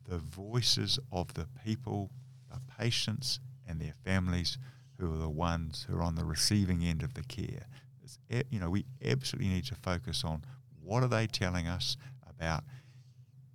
[0.09, 2.11] the voices of the people,
[2.51, 4.59] the patients, and their families
[4.99, 7.66] who are the ones who are on the receiving end of the care.
[8.03, 8.18] It's,
[8.51, 10.45] you know, we absolutely need to focus on
[10.83, 11.97] what are they telling us
[12.29, 12.64] about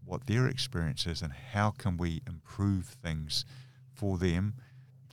[0.10, 3.45] what their experience is and how can we improve things
[3.93, 4.55] for them.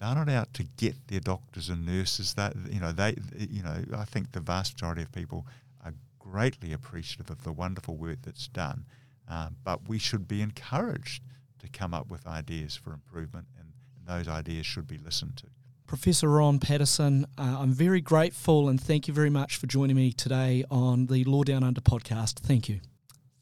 [0.00, 2.34] They're not out to get their doctors and nurses.
[2.34, 5.46] That you know, they you know, I think the vast majority of people
[5.84, 8.84] are greatly appreciative of the wonderful work that's done.
[9.28, 11.22] Uh, but we should be encouraged
[11.58, 15.46] to come up with ideas for improvement, and, and those ideas should be listened to.
[15.86, 20.12] Professor Ron Paterson, uh, I'm very grateful and thank you very much for joining me
[20.12, 22.40] today on the Law Down Under podcast.
[22.40, 22.80] Thank you.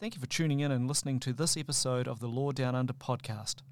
[0.01, 2.93] Thank you for tuning in and listening to this episode of the Law Down Under
[2.93, 3.63] podcast.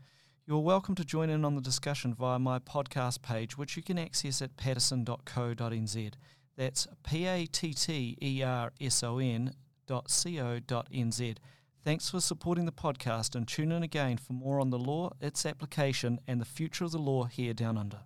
[0.47, 3.83] You are welcome to join in on the discussion via my podcast page, which you
[3.83, 6.13] can access at patterson.co.nz.
[6.57, 9.53] That's P A T T E R S O N
[9.87, 11.39] dot C O dot NZ.
[11.85, 15.45] Thanks for supporting the podcast and tune in again for more on the law, its
[15.45, 17.99] application, and the future of the law here down under.